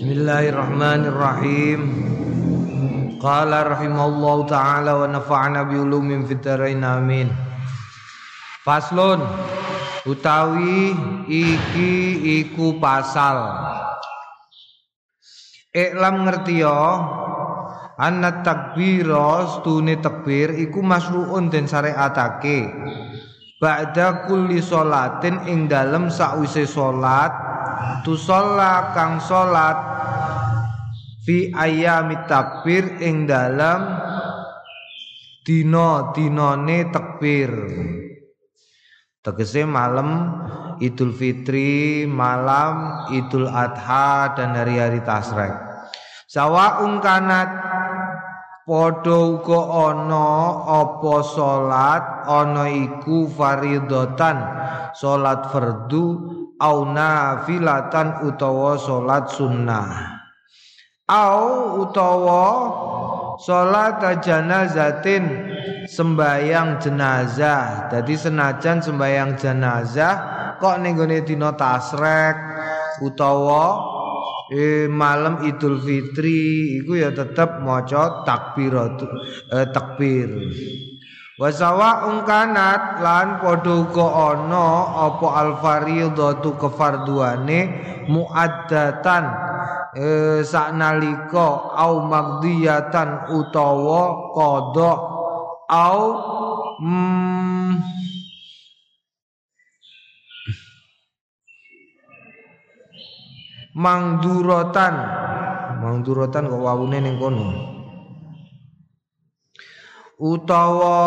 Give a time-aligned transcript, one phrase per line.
[0.00, 1.80] Bismillahirrahmanirrahim.
[3.20, 7.28] Qala rahimallahu taala wa nafa'ana bi ulumin fid amin.
[8.64, 9.20] Faslun
[10.08, 10.96] utawi
[11.28, 13.44] iki iku pasal.
[15.68, 16.80] Iklam ngerti ya
[18.00, 22.72] anna takbira stune takbir iku masruun den syariatake.
[23.60, 27.52] Ba'da kulli sholatin ing dalem sakwise sholat
[28.96, 29.89] kang sholat
[31.30, 34.02] fi ayami takbir ing dalam
[35.46, 37.54] dino dinone takbir
[39.22, 40.42] tegese malam
[40.82, 45.54] Idul Fitri, malam Idul Adha dan hari-hari tasrek.
[46.26, 47.46] Sawaung kanat
[48.66, 50.26] padha uga ana
[50.82, 54.40] apa salat ana iku faridotan
[54.98, 56.06] salat fardu
[56.58, 60.19] au nafilatan utawa salat sunnah
[61.10, 62.46] au utawa
[63.42, 65.26] salat janazatin
[65.90, 67.90] sembayang jenazah.
[67.90, 70.14] Jadi senajan sembayang jenazah
[70.62, 72.38] kok ning gone dina tasrek?
[73.02, 73.80] Utawa
[74.52, 79.02] eh, malam Idul Fitri iku ya tetep maca takbirat
[79.50, 80.30] eh, takbir.
[81.40, 84.68] Wasawa ungkanat lan padha uga ana
[85.08, 87.60] apa al fardhatu kefarduane
[88.12, 89.49] muaddatan
[89.94, 94.02] e, saknalika au magdiyatan utawa
[94.34, 94.90] qada
[95.70, 96.00] au
[96.78, 97.72] mm,
[103.74, 104.94] mangduratan
[105.80, 107.48] mangduratan kok wawune ning kono?
[110.20, 111.00] Utawa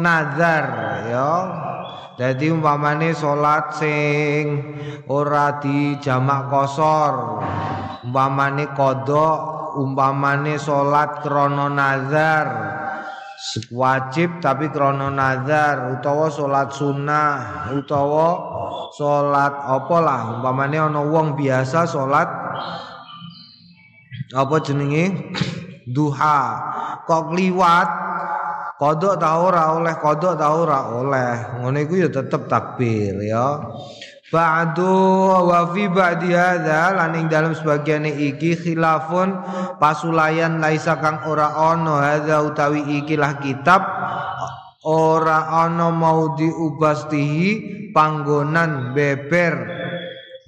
[0.00, 0.64] nazar
[1.12, 1.28] ya
[2.20, 4.76] jadi umpamane salat sing
[5.08, 7.40] ora di jamak kosor
[8.04, 12.46] umpamane kodok umpamane salat krana nazar
[13.72, 18.28] wajib tapi krono nazar utawa salat sunnah utawa
[18.92, 22.28] salat apa lah umpamane ana wong biasa salat
[24.30, 25.34] apa jenenge?
[25.90, 26.38] Duha.
[27.02, 27.88] Kok kliwat
[28.80, 31.60] kodok tau ora oleh kodok tau ora oleh.
[31.60, 33.60] Ngono iku ya tetep takbir ya.
[34.30, 34.94] Ba'du
[35.50, 39.36] wa fi ba'di hadza lan ing dalem sebagian iki khilafun
[39.76, 42.00] pasulayan laisa kang ora ana.
[42.00, 43.84] Hadza utawi ikilah kitab
[44.86, 47.50] ora ana mau diubastihi
[47.92, 49.79] panggonan beber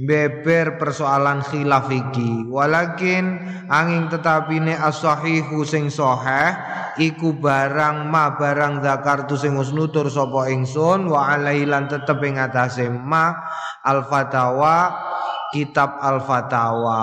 [0.01, 2.49] beber persoalan khilaf iki.
[2.49, 6.57] Walakin angin tetapine as-sahihu sing sahih
[6.97, 13.37] iku barang ma barang zakartu sing nutur sapa ingsun wa alailan tetep ing atase ma
[13.85, 14.97] al-fatawa
[15.53, 17.03] kitab al-fatawa.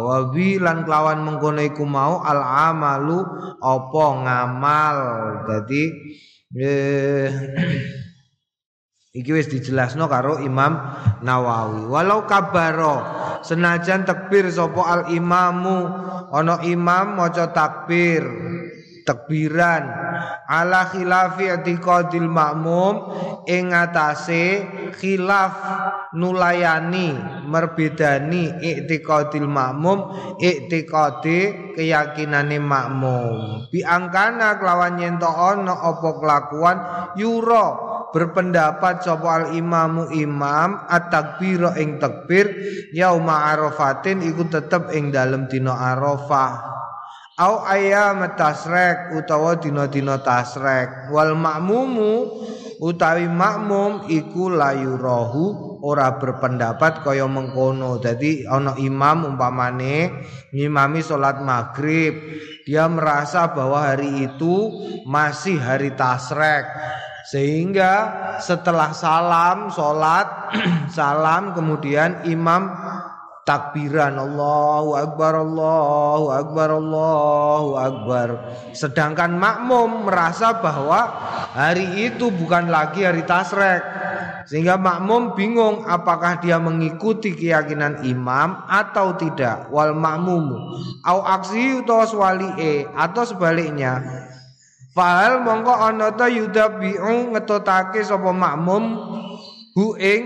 [0.00, 3.20] Wa lan kelawan mengkono iku mau al-amalu
[3.60, 4.98] apa ngamal.
[5.44, 5.84] Dadi
[6.56, 7.28] eh
[9.16, 10.76] Iki wis dijelasno karo Imam
[11.24, 11.88] Nawawi.
[11.88, 13.00] Walau kabaro
[13.46, 15.86] senajan takbir sapa al imamu
[16.34, 18.26] ana imam maca takbir
[19.06, 19.86] takbiran
[20.50, 23.14] ala khilafi i'tiqadil makmum
[23.46, 24.66] ing atase
[24.98, 25.54] khilaf
[26.18, 27.14] nulayani
[27.46, 30.10] merbedani i'tiqadil makmum
[30.42, 31.38] i'tiqadi
[31.78, 36.78] keyakinane makmum biangkana kelawan yen ana apa kelakuan
[37.14, 42.48] yura berpendapat sapa al imamu imam at-takbir ing takbir
[42.96, 46.72] yauma arafatin iku tetep ing dalem dina arafah.
[47.36, 51.12] Au ayam tasrek utawa dina-dina tasrek.
[51.12, 52.32] Wal makmumu
[52.80, 58.00] utawi makmum iku layurahu ora berpendapat kaya mengkono.
[58.00, 62.16] Jadi ana imam umpamane ngimami salat maghrib
[62.64, 64.72] dia merasa bahwa hari itu
[65.04, 66.64] masih hari tasrek
[67.26, 67.92] sehingga
[68.38, 70.54] setelah salam sholat
[70.96, 72.70] salam kemudian imam
[73.46, 78.28] takbiran Allahu Akbar Allahu Akbar Allahu Akbar.
[78.74, 81.06] Sedangkan makmum merasa bahwa
[81.54, 83.80] hari itu bukan lagi hari tasrek.
[84.46, 89.66] Sehingga makmum bingung apakah dia mengikuti keyakinan imam atau tidak.
[89.74, 92.06] Wal makmum au aksi utawa
[92.94, 94.02] atau sebaliknya
[94.96, 98.96] Fahal mongko ana ta yudabiu ngetotake sapa makmum
[99.76, 100.22] hu ing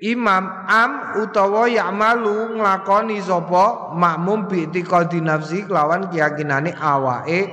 [0.00, 7.52] imam am utawa ya'malu nglakoni sapa makmum bi tiqadi nafsi kelawan keyakinane awake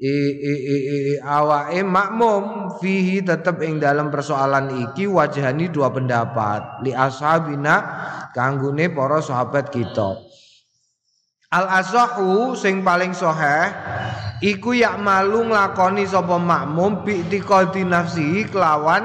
[0.00, 6.80] e, e, e, e, awake makmum fihi tetep ing dalam persoalan iki wajahani dua pendapat
[6.80, 7.76] li ashabina
[8.32, 10.16] kanggone para sahabat kita.
[11.52, 13.68] Al asahu sing paling soheh
[14.40, 19.04] iku yak malu nglakoni sapa makmum bi tiqadi nafsi kelawan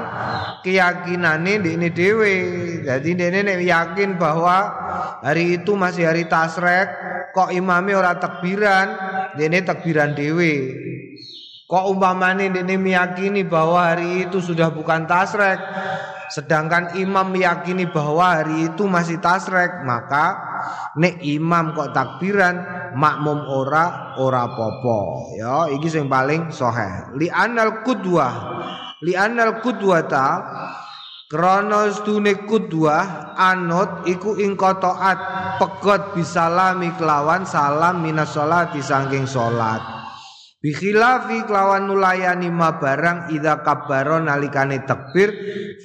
[0.64, 2.34] keyakinane ini dhewe.
[2.82, 4.72] Jadi dene nek yakin bahwa
[5.20, 6.88] hari itu masih hari tasrek
[7.36, 8.96] kok imami ora takbiran,
[9.36, 10.72] dene takbiran dhewe.
[11.66, 15.58] Kok umpamane dene meyakini bahwa hari itu sudah bukan tasrek,
[16.30, 20.38] sedangkan imam meyakini bahwa hari itu masih tasrek, maka
[20.98, 22.56] nek imam kok takbiran
[22.96, 27.14] makmum ora ora popo ya iki sing paling sahih.
[27.16, 28.34] Li anal qudwah
[29.04, 30.26] li anal qudwata
[31.28, 35.18] krana stune qudwah anut iku ing kotoat
[35.58, 39.95] pegot bisalami kelawan salam minas sholati saking salat
[40.56, 45.28] Bikhilafi kelawan nulayani ma barang ida kabaro nalikane takbir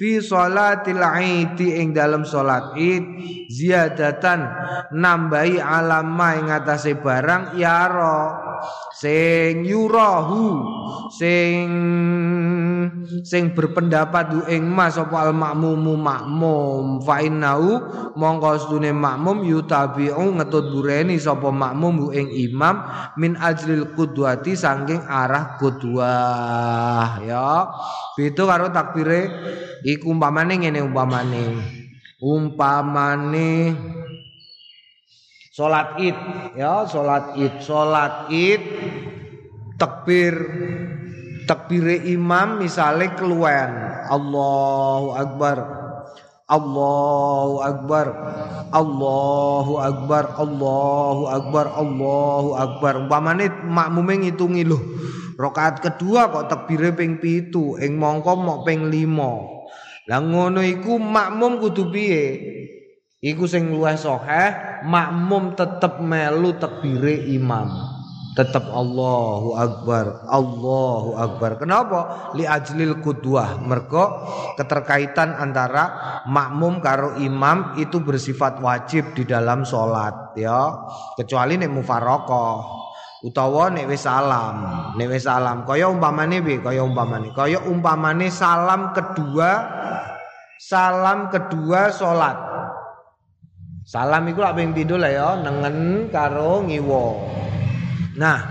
[0.00, 3.04] fi sholatil aidi ing dalam salat id
[3.52, 4.48] ziyadatan
[4.96, 8.32] nambahi alama ing atase barang yaro
[8.96, 10.64] sing yurahu
[11.20, 11.68] sing
[13.26, 17.02] sing berpendapat du ing mas apa al makmumu makmum.
[17.02, 17.82] Fa innahu
[18.14, 22.82] mongko stune makmum yutabi'u ngetut bureni sapa makmum ing imam
[23.18, 27.20] min ajlil qudwati saking arah qudwah.
[27.22, 27.68] Ya
[28.14, 29.20] beda karo takbire
[29.84, 31.44] iku umpamane ngene umpamane.
[32.22, 33.50] Umpamane
[35.52, 36.16] Salat Id
[36.56, 38.62] ya, salat Id, salat Id
[39.76, 40.32] takbir
[41.48, 43.68] takbire imam misalnya keluar
[44.08, 45.58] Allahu Akbar.
[46.52, 48.06] Allahu Akbar.
[48.72, 50.24] Allahu Akbar.
[50.36, 51.66] Allahu Akbar.
[51.72, 52.92] Allahu Akbar.
[53.06, 54.78] Umpamane makmume ngitungi lho
[55.40, 57.80] rakaat kedua kok takbire ping pitu?
[57.80, 59.52] Ing mongko mok ping 5
[60.10, 62.26] lah ngono iku makmum kudu piye?
[63.22, 67.70] Iku sing luwih sahih, makmum tetep melu takbire imam.
[68.32, 71.60] Tetep Allahu Akbar, Allahu Akbar.
[71.60, 72.32] Kenapa?
[72.32, 73.60] Li ajlil qudwah.
[73.60, 74.24] Mergo
[74.56, 75.92] keterkaitan antara
[76.24, 80.80] makmum karo imam itu bersifat wajib di dalam salat ya.
[81.20, 82.56] Kecuali nek mufaraqah
[83.20, 84.64] utawa nek wis salam,
[84.96, 85.68] nek wis salam.
[85.68, 86.64] Kaya umpamane piye?
[86.64, 87.36] Kaya umpamane.
[87.36, 89.50] Kaya umpamane salam kedua
[90.56, 92.38] salam kedua salat.
[93.84, 97.04] Salam iku lak ping pindho lah ya, nengen karo ngiwa.
[98.12, 98.44] Nah,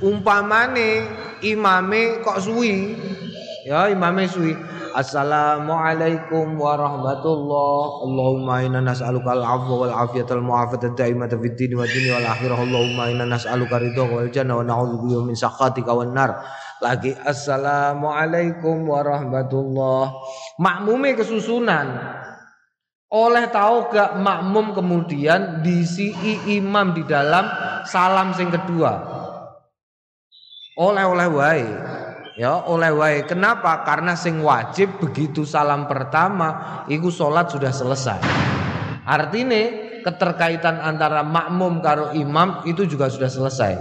[0.00, 1.08] umpamane
[1.40, 2.96] imame kok suwi.
[3.64, 4.52] Ya, imame suwi.
[4.90, 8.02] Assalamualaikum warahmatullah.
[8.04, 12.58] Allahumma inna nas'aluka al-'afwa wal 'afiyata al mu'afata da'imata fid din wa dunya wal akhirah.
[12.58, 16.42] Allahumma inna nas'aluka ridha wal jannah wa na'udzubika min sakhatika wan nar.
[16.82, 20.10] Lagi assalamualaikum warahmatullah.
[20.58, 22.18] Makmume kesusunan.
[23.10, 26.14] Oleh tahu gak makmum kemudian disi
[26.46, 27.42] imam di dalam
[27.86, 28.92] salam sing kedua.
[30.80, 31.66] Oleh oleh wae.
[32.40, 33.18] Ya, oleh wae.
[33.28, 33.84] Kenapa?
[33.84, 38.20] Karena sing wajib begitu salam pertama iku salat sudah selesai.
[39.04, 39.62] Artinya
[40.00, 43.72] keterkaitan antara makmum karo imam itu juga sudah selesai.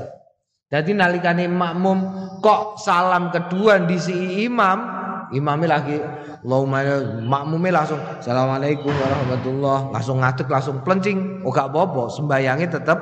[0.69, 1.97] Jadi nalikane makmum
[2.43, 4.99] kok salam kedua disi imam,
[5.33, 5.97] imamnya lagi
[6.39, 6.79] Allahumma
[7.25, 12.99] makmumnya langsung Assalamualaikum warahmatullah langsung ngadeg langsung plencing oh gak apa-apa sembayangnya tetap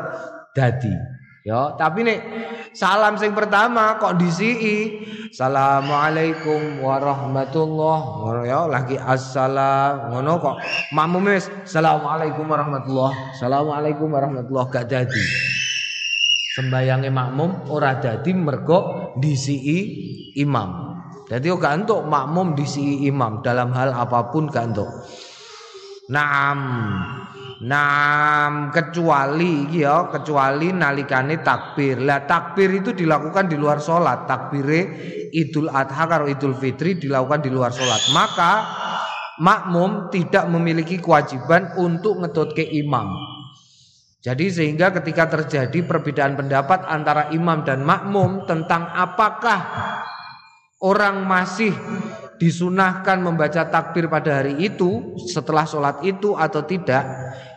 [0.58, 1.18] dadi.
[1.46, 2.20] Ya tapi nih
[2.76, 4.52] salam sing pertama kok disi
[5.28, 8.00] Assalamualaikum warahmatullah.
[8.48, 10.12] Ya lagi assalam.
[10.12, 10.56] Ngono kok.
[10.96, 11.38] Makmumnya
[11.68, 13.38] Assalamualaikum warahmatullah.
[13.38, 14.66] Assalamualaikum warahmatullah.
[14.72, 15.24] Gak dadi.
[16.58, 19.62] Sembayangnya makmum ora dadi mergo disi
[20.42, 21.00] imam.
[21.28, 23.44] Jadi gak untuk makmum si imam.
[23.44, 24.90] Dalam hal apa pun gak untuk.
[26.08, 26.60] Naam.
[27.58, 31.98] Naam kecuali ya kecuali nalikane takbir.
[31.98, 34.30] Lah takbir itu dilakukan di luar sholat.
[34.30, 34.82] Takbire
[35.34, 38.14] Idul Adha karo Idul Fitri dilakukan di luar sholat.
[38.14, 38.54] Maka
[39.42, 43.10] makmum tidak memiliki kewajiban untuk ngetut ke imam.
[44.22, 49.60] Jadi sehingga ketika terjadi perbedaan pendapat antara imam dan makmum tentang apakah
[50.82, 51.74] orang masih
[52.38, 57.06] disunahkan membaca takbir pada hari itu setelah sholat itu atau tidak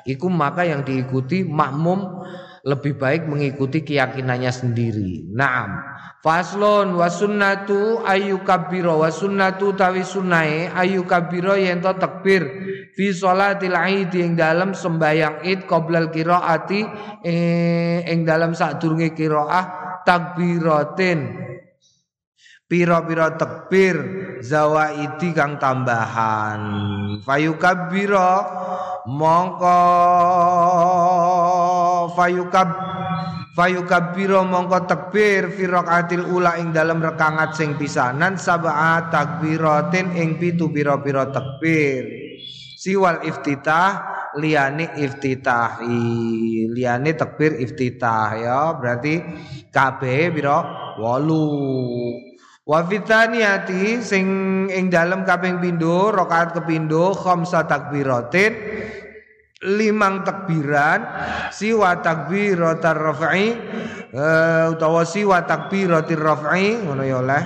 [0.08, 2.24] itu maka yang diikuti makmum
[2.64, 5.32] lebih baik mengikuti keyakinannya sendiri.
[5.32, 5.80] Naam.
[6.20, 12.44] Faslon wasunnatu ayu kabiro wasunnatu tawi sunai ayu kabiro yento takbir
[12.92, 16.80] fi sholatil aid yang dalam sembayang id qoblal qiraati
[17.24, 19.64] eh, ing dalam sadurunge qiraah
[20.04, 21.49] takbiratin
[22.70, 23.98] pira-pira tekbir
[24.38, 26.62] zawaidi kang tambahan.
[27.26, 28.46] Fayukabira
[29.10, 29.82] mongko
[32.14, 32.70] fayukab
[33.58, 40.70] fayukabbiro mongko takbir fi rakaatil ula ing dalam rekangat sing pisanan sab'a takbiratin ing pitu
[40.70, 42.06] pira-pira takbir
[42.78, 43.90] siwal iftitah
[44.38, 46.70] liyane iftitahi.
[46.70, 48.78] Liyane takbir iftitah ya.
[48.78, 49.18] Berarti
[49.74, 50.62] kabeh pira?
[50.94, 52.29] 8
[52.64, 54.26] wa fitaniyati sing
[54.68, 58.52] ing dalam kaping pindho rakaat kepindo khamsa takbiratin
[59.60, 61.04] limang takbiran
[61.52, 63.52] siwa takbiratar raf'i
[64.16, 67.42] uh, utawa siwa takbiratir raf'i ngono ya oleh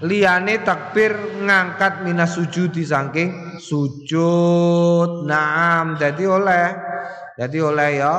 [0.00, 1.12] liyane takbir
[1.44, 5.26] ngangkat minas sujudi saking sujud.
[5.28, 6.66] Naam dadi oleh
[7.34, 8.12] dadi oleh ya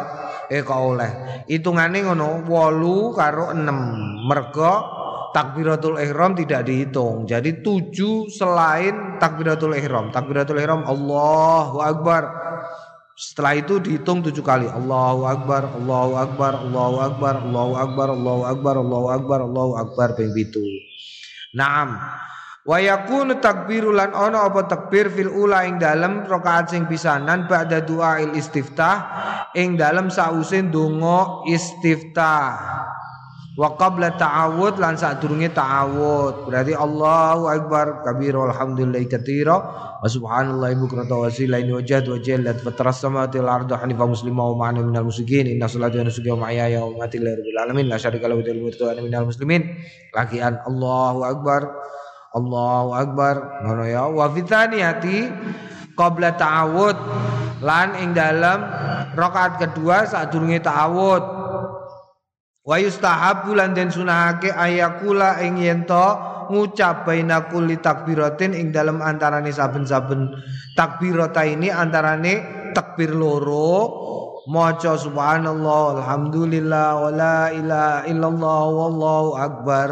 [0.51, 1.11] eh kok oleh.
[1.49, 4.98] Hitungane ngono 8 karo 6 mergo
[5.35, 7.29] takbiratul ihram tidak dihitung.
[7.29, 10.09] Jadi tujuh selain takbiratul ihram.
[10.09, 12.49] Takbiratul ihram Allahu akbar.
[13.19, 14.63] Setelah itu dihitung tujuh kali.
[14.71, 20.31] Allahu Akbar, Allahu Akbar, Allahu Akbar, Allahu Akbar, Allahu Akbar, Allahu Akbar, Allahu Akbar ping
[20.31, 20.63] pitu.
[21.51, 21.99] Naam.
[22.63, 27.81] Wa yakunu takbiru lan ono apa takbir fil ula ing dalem rakaat sing pisanan ba'da
[28.21, 28.97] il istiftah
[29.57, 32.55] ing dalem sause donga istiftah.
[33.59, 36.47] Wa qabla ta'awud lan sadurunge ta'awud.
[36.47, 38.07] Berarti Allahu Akbar.
[38.07, 39.59] Kabir walhamdulillahi katsira
[39.99, 44.07] wa subhanallahi bukrata wa asila in wajad wa jallat fa taras samawati wal ardu hanifa
[44.07, 47.59] muslima wa ma'ana minal muslimin inna salati wa nusuki wa mahyaya wa mamati lillahi rabbil
[47.59, 47.85] alamin.
[47.91, 49.61] La syarika lahu wa la ana minal muslimin.
[50.15, 51.61] Lakian Allahu Akbar.
[52.31, 53.35] Allahu Akbar.
[53.67, 54.07] Ngono ya.
[54.07, 55.27] Wa fitaniyati
[55.99, 56.95] qabla ta'awud
[57.59, 58.63] lan ing dalam
[59.19, 61.38] rakaat kedua sadurunge ta'awud
[62.69, 65.89] Wa yustahabu lan den sunahake ayakula ing yen
[66.53, 70.29] ngucap baina kulli takbiratin ing dalam antarane saben-saben
[70.77, 72.45] takbirata ini antarane
[72.77, 74.05] takbir loro.
[74.49, 79.89] Maca subhanallah alhamdulillah wala ilaha illallah wallahu akbar.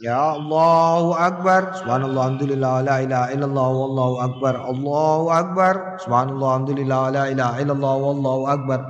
[0.00, 1.76] Ya Allahu Akbar.
[1.76, 4.54] Subhanallah Alhamdulillah La ilaha illallah Wallahu Akbar.
[4.56, 5.74] Allahu Akbar.
[6.00, 8.80] Subhanallah Alhamdulillah La ilaha illallah Wallahu Akbar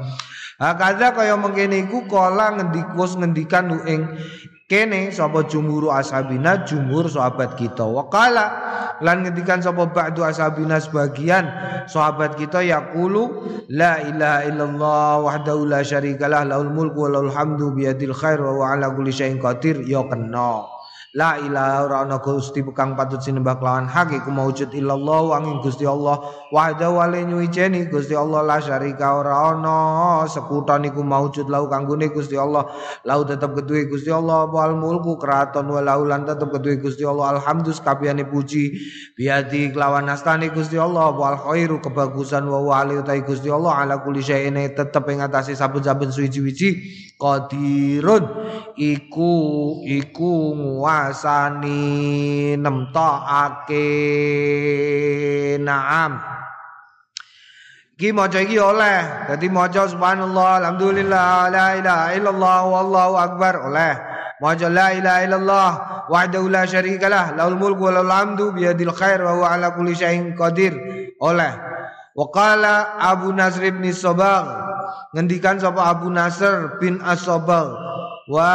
[0.61, 4.13] Hakadha kaya mengkene iku kala ngendikus ngendikan ing
[4.69, 7.81] kene sapa jumhur ashabina jumhur sahabat kita.
[7.89, 8.47] Waqala
[9.01, 11.49] lan ngendikan sapa ba'du ashabina sebagian
[11.89, 13.41] sahabat kita yaqulu
[13.73, 18.93] la ilaha illallah wahdahu la syarikalah laul mulku wa laul hamdu biyadil khair wa ala
[18.93, 19.81] kulli syai'in qadir.
[19.89, 20.80] Ya kena
[21.11, 25.83] La ilaha ora ana Gusti kang patut sinembah kelawan hak iku maujud illallah angin Gusti
[25.83, 26.23] Allah.
[26.55, 30.23] Wahda wale nyuwijeni Gusti Allah la syarika ora ana.
[30.31, 32.63] Sekuta niku maujud lau kanggone Gusti Allah.
[33.03, 37.43] Lau tetep keduwe Gusti Allah wal mulku keraton wa lau lan tetep keduwe Gusti Allah.
[37.43, 38.79] Alhamdulillah kabehane puji.
[39.19, 44.23] Biadi kelawan nastane Gusti Allah wal khairu kebagusan wa wali utai Gusti Allah ala kulli
[44.23, 48.25] syai'in tetep ing atase saben-saben suwi-wiji qadirun
[48.81, 49.33] iku
[49.85, 51.85] iku nguasani
[52.57, 53.93] nemtokake
[55.61, 56.17] naam
[58.01, 59.29] Iki maca iki oleh.
[59.29, 63.93] Dadi maca subhanallah, alhamdulillah, la ilaha illallah wallahu akbar oleh.
[64.41, 65.71] Maca la ilaha illallah
[66.09, 70.73] wahdahu la syarikalah, lahul mulku wa hamdu biyadil khair wa huwa ala kulli syai'in qadir.
[71.21, 71.53] Oleh.
[72.17, 74.49] Wa qala Abu Nasr bin Sabagh
[75.17, 77.75] ngendikan sapa Abu Nasr bin As-Sabagh
[78.31, 78.53] wa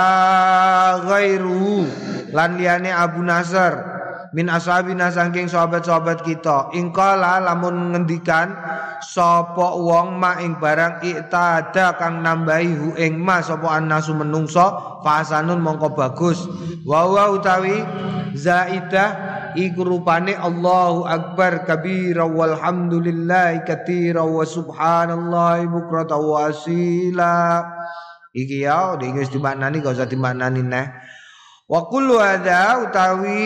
[1.04, 1.88] ghairuhu
[2.32, 3.96] lan liyane Abu Nasr.
[4.36, 6.68] Min ashabina saking sahabat-sahabat kita.
[6.75, 8.51] Ingkala lamun ngendikan
[9.00, 15.63] sapa wong ma ing barang iktada kang nambahi hu ing ma sapa annasu menungso fasanun
[15.63, 16.44] mongko bagus.
[16.84, 17.80] Wa utawi
[18.36, 27.64] zaidah iku rupane Allahu akbar kabira walhamdulillahi katira wa subhanallahi bukrata wa asila.
[28.36, 30.88] Iki ya di Inggris dimaknani gak usah dimaknani neh.
[31.66, 33.42] Wa kullu hadza utawi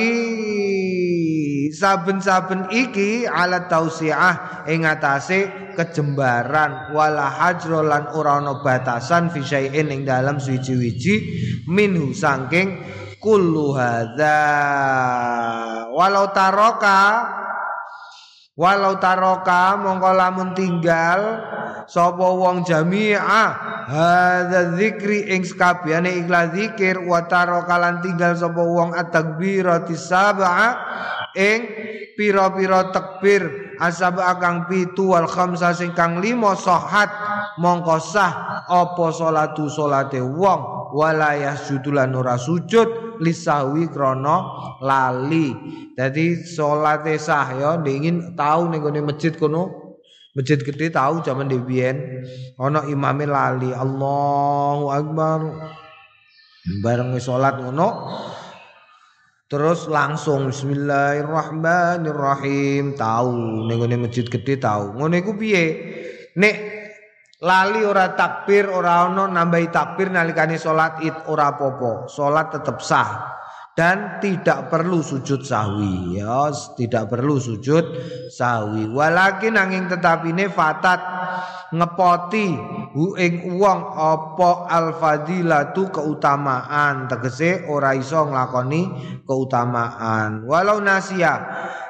[1.72, 6.92] saben-saben iki ala tausiah ing atase kejembaran.
[6.92, 9.40] Wala hajro lan ora ana batasan fi
[9.72, 11.16] ing dalam suci-wiji
[11.70, 12.82] minhu saking
[13.20, 14.42] kullu hadza.
[15.94, 17.00] Walau taroka
[18.60, 21.40] walau taroka mongko lamun tinggal
[21.88, 23.44] sapa wong jami'a
[23.88, 30.76] hadza dzikri ing sakabehane ikhlas zikir wa taroka lan tinggal sapa wong at-takbirati sab'a
[31.38, 31.60] ing
[32.20, 37.08] pira-pira takbir asab akang pitu wal khamsa sing kang lima sahat.
[37.60, 40.92] Mongko sah apa salatu salate wong?
[40.96, 44.38] Wala yasjudulan ora sujud lisawi krono
[44.80, 45.52] lali.
[45.94, 49.96] Jadi sholat sah ya dingin tahu nih gue masjid kono.
[50.32, 52.24] Masjid gede tahu zaman di Bien
[52.56, 53.76] ono imame lali.
[53.76, 55.40] Allahu Akbar.
[56.84, 57.88] Bareng salat ngono
[59.50, 62.94] terus langsung bismillahirrahmanirrahim.
[62.94, 64.94] Tahu ning masjid gede tahu.
[64.94, 65.66] Ngono iku piye?
[66.38, 66.58] Nek
[67.42, 73.36] lali ora takbir ora ono nambahi takbir nalikane salat id ora popo salat tetep sah.
[73.80, 76.20] Dan tidak perlu sujud sahwi.
[76.20, 77.88] Ya tidak perlu sujud
[78.28, 78.92] sahwi.
[78.92, 81.00] Walakin angin tetapi ne fatat
[81.70, 82.48] ngepoti
[82.94, 87.10] hu ing wong apa al fadilatu keutamaan?
[87.10, 88.82] Tegese ora iso nglakoni
[89.26, 90.46] keutamaan.
[90.46, 91.38] Walau nasia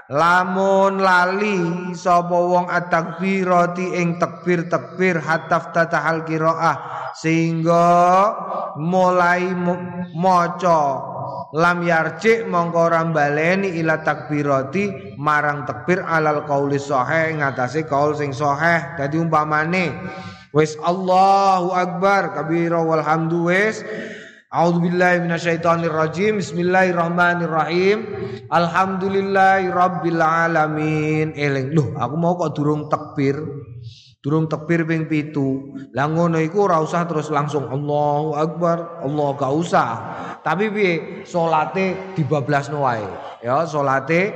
[0.10, 7.86] lamun lali sapa wong at-takbirati ing takbir-takbir hatta tatahal qiraah sehingga
[8.82, 9.54] mulai
[10.18, 11.19] maca
[11.54, 18.36] lam yarji mongko ora baleni ila takbirati marang takbir alal qauli sahih ngatasé kaul sing
[18.36, 18.98] sahih.
[18.98, 19.94] Dadi umpamane
[20.54, 23.82] wis Allahu akbar kabira walhamdu wis.
[24.50, 26.42] A'udzubillahi minasyaitonirrajim.
[26.42, 27.98] Bismillahirrahmanirrahim.
[28.50, 31.38] Alhamdulillahi rabbil alamin.
[31.38, 31.70] Eling.
[31.78, 33.38] Loh aku mau kok durung takbir
[34.20, 35.72] Durung takbir ping pitu.
[35.96, 39.90] Lah ngono iku ora usah terus langsung Allahu Akbar, Allah gak usah.
[40.44, 40.94] Tapi piye?
[41.24, 43.08] Salate dibablasno wae.
[43.40, 44.36] Ya, salate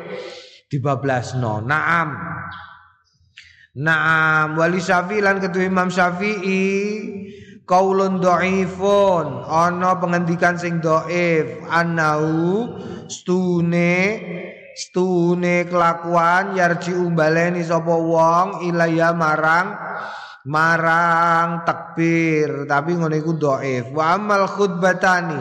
[0.71, 1.59] dibablasno.
[1.67, 2.15] Naam.
[3.73, 6.63] Naam wali Syafi'i lan ketua Imam Syafi'i
[7.65, 12.69] kaulun dhaifun ana pengendikan sing dhaif anau
[13.09, 13.99] stune
[14.73, 19.67] stune kelakuan yarji umbaleni sapa wong ilaya marang
[20.43, 22.67] marang takbir.
[22.67, 23.89] Tapi ngono iku dhaif.
[23.95, 25.39] Wa amal khutbatani.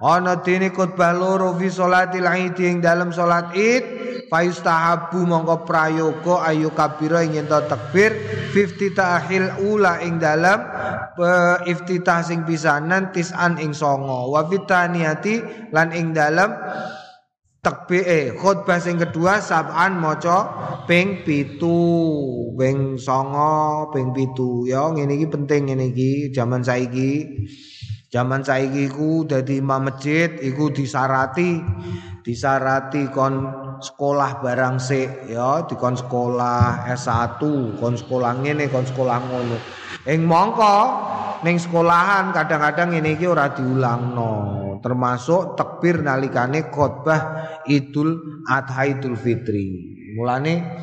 [0.00, 3.84] Ana dene khutbah loro fi salatil id ing dalam salat id
[4.30, 8.14] fayustahabu mongko prayoga ayu kabira ing ento takbir
[8.54, 10.62] 50 tahil ula ing dalam
[11.66, 16.54] iftitah sing pisanan tisan ing songo wa fitaniati lan ing dalam
[17.60, 20.38] takbir eh khutbah sing kedua sab'an maca
[20.88, 21.78] ping pitu.
[22.56, 24.68] Ping songo ping pitu.
[24.68, 27.44] Ya ngene iki penting ngene iki zaman saiki.
[28.10, 31.62] Zaman saiki ku dadi imam masjid iku disarati
[32.26, 33.48] disarati kon
[33.80, 37.40] sekolah barang sik ya dikon sekolah S1
[37.80, 39.56] kon sekolah ngene kon sekolah ngono
[40.08, 40.76] ing mongko
[41.44, 47.20] ning sekolahan kadang-kadang ini iki ora diulangno termasuk takbir nalikane khotbah
[47.68, 49.68] Idul Adha Idul Fitri.
[50.16, 50.80] Mulane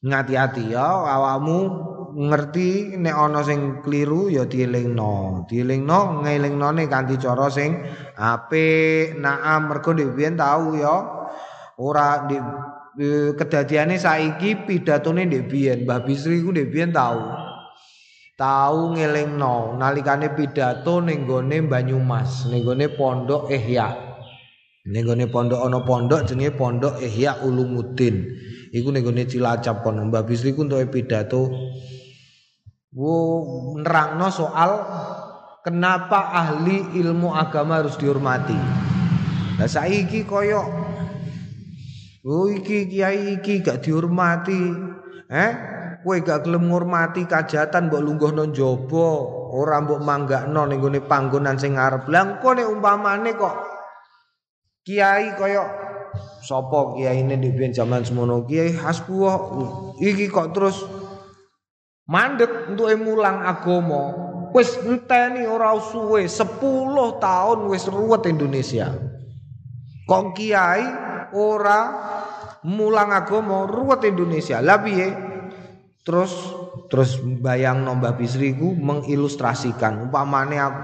[0.00, 1.58] ngati-ati ya awamu
[2.14, 5.44] ngerti nek ana sing kliru ya dielingno.
[5.50, 7.82] Dielingno ngelingnone kanthi cara sing
[8.14, 9.18] apik.
[9.18, 10.96] Naam mergo biyen tau ya
[11.82, 12.38] ora di
[13.34, 17.43] kedadiane saiki pidatone ndek biyen Mbah Bisri ku ndek biyen tau.
[18.34, 23.94] Tahu ngelingno nalikane pidato ning gone Banyumas, ning gone Pondok Ihya.
[24.90, 28.26] Ning gone pondok ana pondok jenenge Pondok Ihya Ulumuddin.
[28.74, 30.02] Iku ning gone Cilacap kono.
[30.10, 31.46] Mbah Bisri ku entuk pidato
[32.94, 33.14] wo
[33.78, 34.70] nerangno soal
[35.62, 38.58] kenapa ahli ilmu agama harus dihormati.
[39.62, 40.62] Lah saiki koyo
[42.24, 44.62] Oh iki kiai iki gak dihormati.
[45.28, 45.52] Eh?
[46.04, 49.08] Kowe gak gelem ngurmati kajatan mbok lungguhno njaba
[49.56, 52.04] ora mbok manggakno ning gone panggonan sing arep.
[52.12, 53.56] Lha nek umpamane kok
[54.84, 55.64] kiai kaya
[56.44, 58.44] sapa kiyaine di biyen zaman semono?
[58.44, 59.32] Kiai hasbuh
[59.96, 60.84] iki kok terus
[62.04, 64.12] mandek untuk mulang agama.
[64.54, 66.62] Wis enteni ora suwe 10
[67.18, 68.92] tahun wis ruwet Indonesia.
[70.06, 70.84] Kok kiai
[71.34, 71.80] ora
[72.62, 74.62] mulang agama ruwet Indonesia.
[74.62, 75.33] Lah piye
[76.04, 76.32] Terus
[76.92, 80.80] terus bayang nombah bisriku mengilustrasikan umpamane aku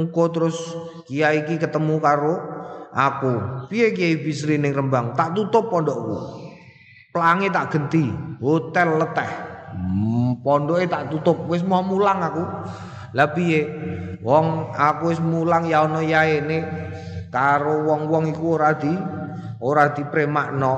[0.00, 0.56] engko terus
[1.04, 2.34] kiai iki ketemu karo
[2.94, 3.66] aku.
[3.68, 5.12] Piye kiai bisri ning Rembang?
[5.12, 6.42] Tak tutup pondokku.
[7.14, 8.10] Pelangi tak genti,
[8.42, 9.30] hotel leteh.
[9.74, 12.42] Hmm, pondoke tak tutup, wis mau mulang aku.
[13.14, 13.70] Lah piye?
[14.24, 16.64] Wong aku wis mulang ya ana yaene
[17.30, 18.90] karo wong-wong iku ora di
[19.62, 20.74] ora dipremakno.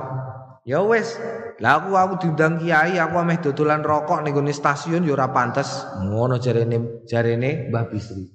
[0.66, 1.16] Ya wis,
[1.56, 5.88] lah aku aku diundang kiai, aku ameh dodolan rokok ning gone stasiun ya ora pantes.
[6.04, 8.28] Ngono jarene jarene Mbah Bisri.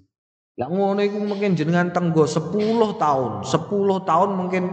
[0.58, 2.50] Lah ngono iku mungkin jenengan tenggo 10
[2.98, 4.64] tahun, 10 tahun mungkin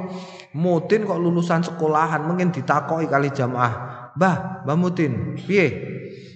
[0.56, 4.08] Mutin kok lulusan sekolahan mungkin ditakoki kali jamaah.
[4.16, 5.68] Mbah, Mbah Mutin, piye?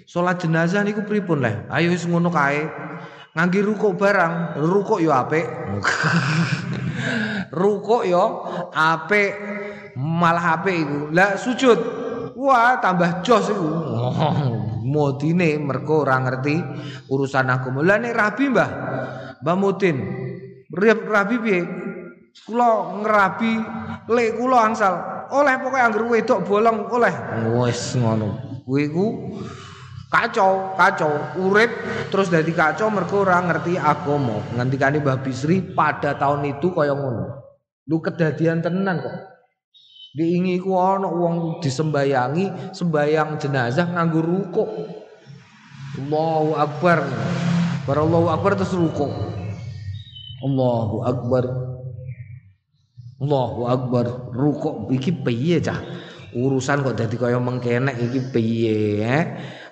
[0.04, 1.64] Salat jenazah niku pripun leh?
[1.72, 2.68] Ayo wis ngono kae.
[3.32, 5.48] Ngangge rukuk barang, rukuk yo apik.
[7.64, 8.44] rukuk yo
[8.76, 9.32] apik.
[9.96, 11.00] Malah apik iku.
[11.16, 12.01] Lah sujud
[12.42, 13.70] Wah, tambah jos iku.
[14.92, 16.58] Modine mergo ora ngerti
[17.06, 17.70] urusan aku.
[17.86, 18.70] Lah nek rabi Mbah.
[19.46, 19.96] Mbah Mutin.
[20.74, 21.60] rabi piye?
[22.42, 23.52] Kula ngerabi
[24.08, 24.94] lek kula angsal
[25.30, 27.14] oleh pokoknya anggur wedok bolong oleh.
[27.60, 28.60] Wis ngono.
[28.66, 29.06] Kuwi ku
[30.08, 31.70] kacau, kacau, urip
[32.08, 34.42] terus dari kacau mergo ora ngerti agama.
[34.58, 37.38] Ngendikane Mbah Bisri pada tahun itu kaya ngono.
[37.86, 39.31] Lu kedadian tenan kok.
[40.12, 44.68] Diingi ku ana wong disembayangi, sembayang jenazah nganggo rukuk.
[45.96, 47.00] Allahu Akbar.
[47.88, 49.08] Bar Allahu Akbar terus rukuk.
[50.44, 51.44] Allahu Akbar.
[53.24, 54.06] Allahu Akbar.
[54.36, 55.80] Rukuk iki piye cah?
[56.36, 59.00] Urusan kok dadi kaya mengkenek iki piye?
[59.00, 59.24] Eh?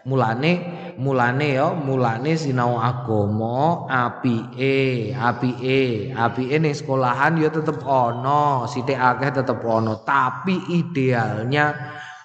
[0.08, 0.52] Mulane
[0.96, 9.28] mulane ya mulane sinau agama apike apike apike ning sekolahan ya tetep ana sithik akeh
[9.28, 11.76] tetep ana tapi idealnya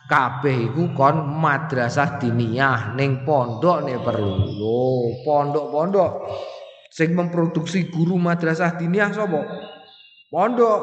[0.06, 4.34] kabeh iku kon madrasah diniyah ning pondok nek perlu.
[4.54, 4.86] Lho
[5.26, 6.12] pondok-pondok
[6.94, 9.42] sing memproduksi guru madrasah diniyah sapa?
[10.30, 10.82] Pondok.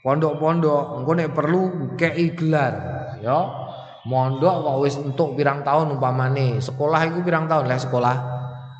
[0.00, 2.72] Pondok-pondok engko nek perlu kei gelar
[3.20, 3.68] ya
[4.08, 6.62] mondok kok wis entuk pirang tahun umpamane?
[6.62, 7.68] Sekolah iku pirang tahun?
[7.68, 8.16] Lah sekolah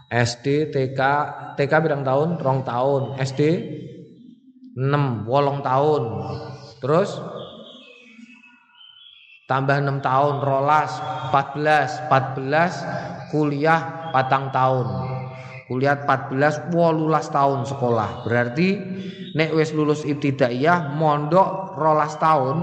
[0.08, 1.00] SD TK
[1.60, 2.40] TK pirang tahun?
[2.40, 3.02] Rong tahun.
[3.20, 3.42] SD
[4.76, 6.02] 6 wolong tahun.
[6.80, 7.20] Terus?
[9.44, 10.90] Tambah 6 tahun rolas
[11.34, 14.86] 14 14 kuliah patang tahun.
[15.66, 18.26] Kuliah 14 wolulas tahun sekolah.
[18.26, 18.78] Berarti
[19.34, 22.58] nek wis lulus ibtidaiyah mondok rolas tahun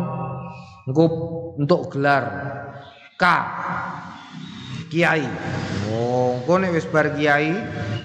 [0.88, 1.06] engko
[1.60, 2.24] untuk gelar
[3.20, 3.24] K
[4.88, 5.26] kiai.
[5.92, 7.52] Oh, engko nek wis bar kiai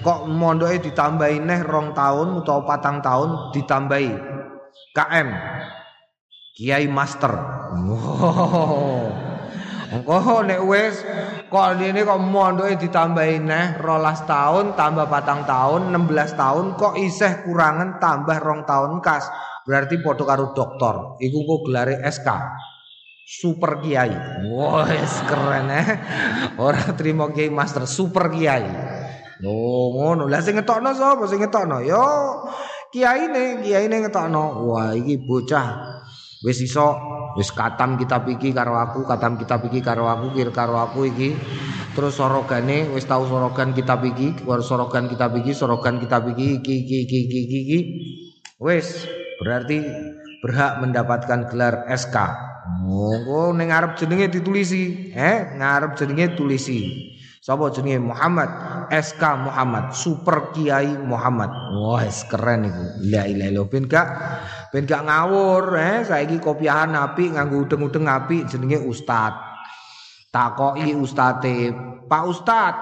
[0.03, 4.11] kok mondoke ditambahi neh rong tahun utawa patang tahun ditambahi
[4.93, 5.29] KM.
[6.53, 7.33] Kiai Master.
[7.73, 9.09] Oh.
[9.93, 11.05] Engko nek wis
[11.53, 17.47] kok ini kok mondoke ditambahi neh rolas tahun tambah patang tahun 16 tahun kok isih
[17.47, 19.29] kurangan tambah rong tahun kas.
[19.63, 21.21] Berarti padha karo doktor.
[21.23, 22.29] Iku kok gelare SK
[23.23, 24.13] super kiai.
[24.51, 24.89] Wah,
[25.27, 25.89] keren eh.
[26.59, 28.67] Orang terima kiai master super kiai.
[29.43, 30.31] Oh, ngono.
[30.31, 31.83] Lah sing ngetokno sapa sing ngetokno?
[31.83, 32.03] Yo
[32.95, 34.71] kiai ne, kiai ne ngetokno.
[34.71, 35.99] Wah, iki bocah
[36.43, 36.95] wis iso
[37.39, 41.35] wis katam kita iki karo aku, katam kita iki karo aku, kir karo aku iki.
[41.93, 46.99] Terus sorogane wis tau sorogan kita iki, sorogan kita iki, sorogan kita iki iki iki
[47.07, 47.59] iki iki.
[47.67, 47.81] iki.
[48.63, 49.11] Wis
[49.43, 49.83] berarti
[50.43, 52.52] berhak mendapatkan gelar SK.
[52.63, 57.11] Monggo ning ngarep jenenge ditulisi, eh ngarep jenenge tulisi.
[57.43, 58.47] Sapa jenenge Muhammad
[58.87, 61.51] SK Muhammad Super Kiai Muhammad.
[61.75, 62.85] Wah, wow, keren iku.
[63.11, 64.09] La ilaha illallah ben gak
[64.71, 69.35] ben gak ngawur eh saiki kopiahan apik nganggo udeng-udeng apik jenenge ustad.
[70.33, 71.77] Takoki ustate,
[72.09, 72.75] Pak Ustad,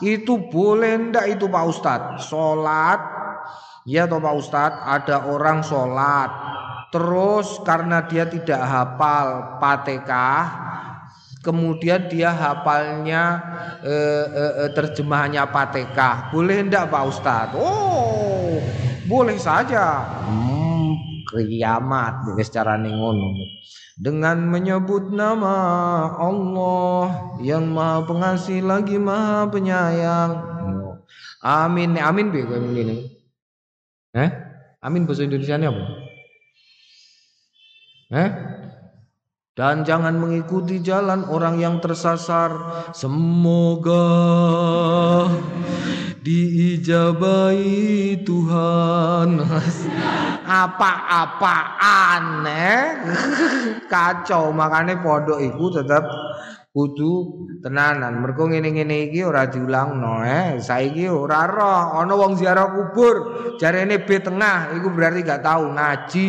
[0.00, 2.00] itu boleh ndak itu Pak Ustad?
[2.16, 2.96] Salat
[3.88, 6.28] Ya toh Pak Ustad, ada orang sholat
[6.88, 10.44] Terus karena dia tidak hafal Fatihah,
[11.44, 13.44] kemudian dia hafalnya
[13.84, 16.32] eh, eh, eh terjemahannya Fatihah.
[16.32, 17.56] Boleh enggak Pak Ustadz?
[17.60, 18.56] Oh,
[19.04, 20.00] boleh saja.
[20.24, 20.96] Hmm,
[21.28, 23.36] kiamat secara ngono.
[23.98, 25.58] Dengan menyebut nama
[26.16, 30.32] Allah yang Maha Pengasih lagi Maha Penyayang.
[31.44, 31.98] Amin.
[31.98, 33.10] Amin bi ini.
[34.16, 34.30] Eh?
[34.80, 36.07] Amin bahasa Indonesia apa?
[38.08, 38.30] Eh?
[39.52, 42.56] Dan jangan mengikuti jalan orang yang tersasar.
[42.96, 44.08] Semoga
[46.24, 47.66] diijabai
[48.24, 49.42] Tuhan.
[50.48, 52.80] Apa-apaan eh?
[53.90, 56.08] Kacau makanya pondok itu tetap
[56.72, 58.24] kudu tenanan.
[58.24, 60.56] Mergo ngene-ngene iki ora diulangno eh.
[60.62, 63.16] Saiki ora roh ana wong ziarah kubur
[63.60, 66.26] jarene B tengah iku berarti gak tahu ngaji.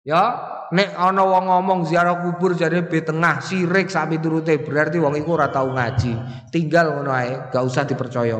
[0.00, 0.32] Ya,
[0.70, 5.34] nek ana wong ngomong ziarah kubur jare be tengah sirik sak piturute berarti wong iku
[5.34, 6.44] ora tau ngaji.
[6.50, 8.38] Tinggal ngono ae gak usah dipercaya.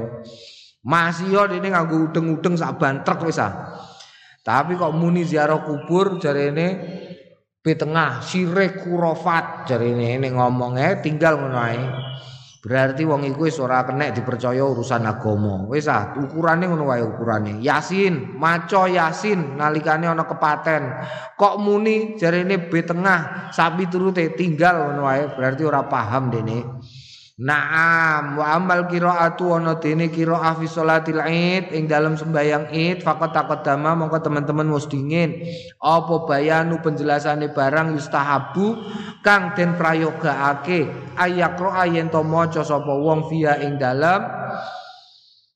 [0.81, 3.53] Masih yo dene nganggo udeng-udeng sak bantrek wis ah.
[4.41, 6.67] Tapi kok muni ziarah kubur jarene
[7.61, 11.81] be tengah sirik kurofat jarene nek ngomong ae tinggal ngono ae
[12.61, 15.65] Berarti wong iku wis ora kena dipercaya urusan agama.
[15.65, 17.57] Wis ah, ukurane ngono wae ukurane.
[17.65, 20.83] Yasin, maca Yasin nalikane ana kepaten.
[21.41, 26.80] Kok muni jarene B tengah, sapi turute tinggal ngono wae, berarti ora paham dene.
[27.41, 33.33] Naam wa amal qiraatu ana dene qiraah fi salatil Id ing dalam sembayang Id faqat
[33.33, 35.41] taqaddama mongko teman-teman mus dingin.
[35.81, 38.85] Apa bayanu penjelasane barang yustahabu
[39.25, 44.21] kang den prayogaake ayakro ayen to maca sapa wong via ing dalam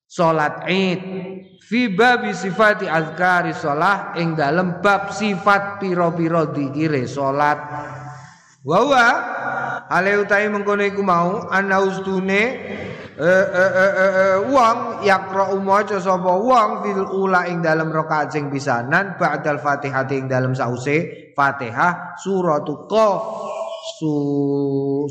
[0.08, 1.00] salat Id
[1.68, 7.60] fi babi sifati azkari sholah ing dalem bab sifat piro-piro dikire sholat
[8.64, 9.06] wa wa
[9.92, 12.42] ale utai mengkono iku mau ana ustune
[13.14, 19.20] eh, eh, eh, wong yakra maca sapa wong fil ula ing dalem rakaat sing pisanan
[19.20, 23.22] ba'dal Fatihah ing dalem sause Fatihah suratul Qaf.
[23.84, 24.14] Su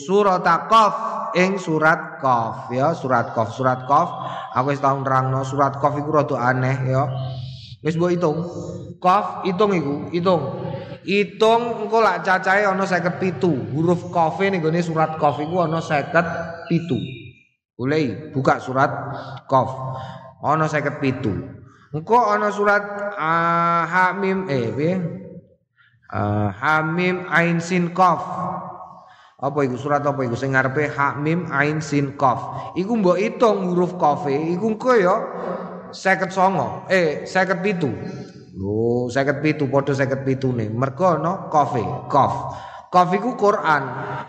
[0.02, 0.94] surat Qaf
[1.38, 4.10] ing surat Qaf ya surat Qaf surat Qaf.
[4.58, 7.06] Aku wis tau nerangno surat Qaf iku rada aneh ya
[7.84, 8.38] wis mbok hitung.
[9.04, 10.42] Qaf hitung iku hitung.
[11.04, 16.72] Hitung engko lak cacahe ana 57 huruf Qaf ning gone surat Qaf iku ana 57
[17.76, 18.88] Boleh buka surat
[19.52, 19.70] Qaf.
[20.40, 22.84] Ana 57 engko ana surat
[23.20, 24.96] uh, Hamim eh piye?
[26.08, 28.24] Uh, Hamim Ain Sin Qaf.
[29.44, 30.40] Apa iku surat apa iku?
[30.40, 32.72] Sing ngarepe ha mim ain sin qaf.
[32.80, 35.20] Iku mbok hitung huruf qaf iku engko ya
[35.94, 41.74] 59 eh 57 lho 57 padha 57 ne mergo no qaf
[42.10, 42.34] qaf
[42.94, 43.84] qaf iku Quran.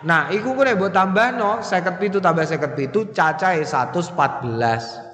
[0.09, 5.05] Nah iku kok nek mbok tambahno 57 tambah 57 cacahe 114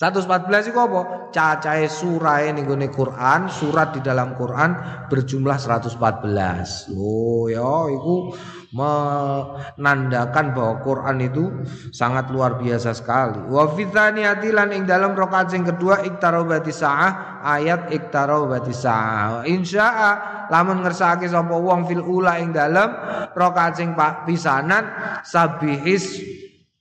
[0.00, 1.28] 114 itu apa?
[1.28, 4.72] Cacahe surah ning gone Quran, surat di dalam Quran
[5.12, 6.88] berjumlah 114.
[6.96, 8.32] Oh ya iku
[8.70, 11.44] menandakan bahwa Quran itu
[11.90, 13.42] sangat luar biasa sekali.
[13.50, 19.42] Wa fitsaniyati lan ing dalam rakaat sing kedua iktarobati saah ayat iktarobati saah.
[19.42, 20.10] Insya'a
[20.54, 22.94] lamun ngersake sapa wong fil ula ing dalam
[23.34, 24.86] rakaat sing pisanan
[25.26, 26.38] sabihis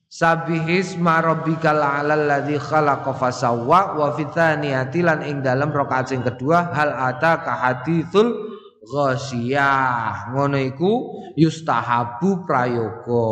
[0.10, 6.90] Sabihis marobikal alal ladzi khalaqa fasawwa wa fitsaniyati lan ing dalam rakaat sing kedua hal
[6.98, 10.92] ata ka haditsul ghasyah ngono iku
[11.36, 13.28] yustahabu prayoga.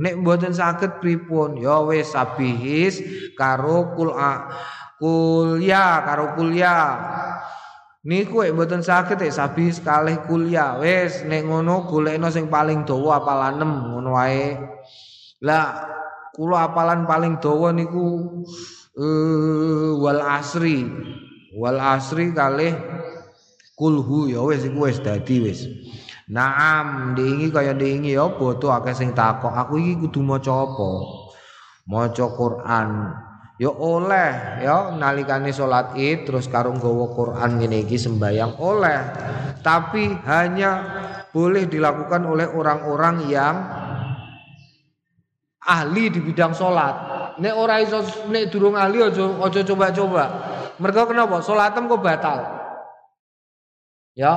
[0.00, 1.60] Nek mboten saged pripun?
[1.60, 3.00] Ya wis sabihis
[3.36, 4.16] karo kul
[4.96, 6.76] kulya karo kulya.
[8.02, 10.80] Niku nek mboten saged nek sabihis kalih kulya.
[10.80, 14.56] Wis nek ngono golekno sing paling dawa apalan 6 ngono wae.
[15.44, 15.66] Lah
[16.32, 18.04] kula apalan paling dawa niku
[18.96, 20.88] uh, wal asri.
[21.52, 22.72] Wal asri kalih
[23.82, 25.66] kulhu ya wis iku wis dadi wis.
[26.30, 29.50] Naam diingi kaya diingi ya boto akeh sing takok?
[29.50, 30.90] Aku iki kudu maca apa?
[31.90, 32.88] Maca Quran.
[33.58, 38.98] Ya oleh ya nalikane salat Id terus karo nggawa Quran ngene iki sembayang oleh.
[39.66, 40.70] Tapi hanya
[41.34, 43.54] boleh dilakukan oleh orang-orang yang
[45.58, 46.94] ahli di bidang salat.
[47.42, 47.98] Nek ora iso
[48.30, 50.24] nek durung ahli aja aja coba-coba.
[50.78, 51.42] Mergo kenapa?
[51.42, 52.61] Salatem kok batal
[54.12, 54.32] ya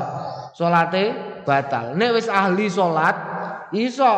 [0.56, 1.96] salate batal.
[1.96, 3.16] Nek wis ahli salat
[3.76, 4.14] iso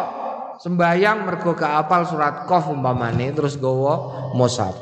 [0.57, 4.73] sembayang mergo gak apal surat qaf umpamane terus gawa mushaf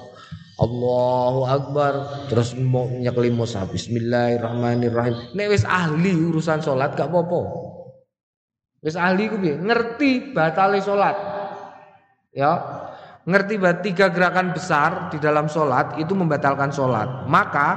[0.55, 1.93] Allahu Akbar
[2.31, 5.35] terus mau nyekli mushaf Bismillahirrahmanirrahim.
[5.35, 7.41] Nek wis ahli urusan salat gak apa-apa.
[8.79, 11.17] Wis ahli ku ngerti batale salat.
[12.35, 12.74] Ya
[13.25, 17.25] ngerti bahwa tiga gerakan besar di dalam sholat itu membatalkan sholat.
[17.25, 17.69] Maka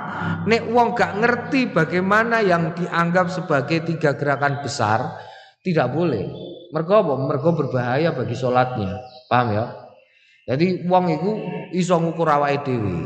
[0.44, 5.16] nek wong gak ngerti bagaimana yang dianggap sebagai tiga gerakan besar
[5.64, 6.28] tidak boleh.
[6.68, 7.14] Mergo apa?
[7.16, 9.00] mergo berbahaya bagi sholatnya.
[9.32, 9.66] Paham ya?
[10.48, 11.30] Jadi wong itu
[11.76, 12.96] iso ngukur awake dhewe.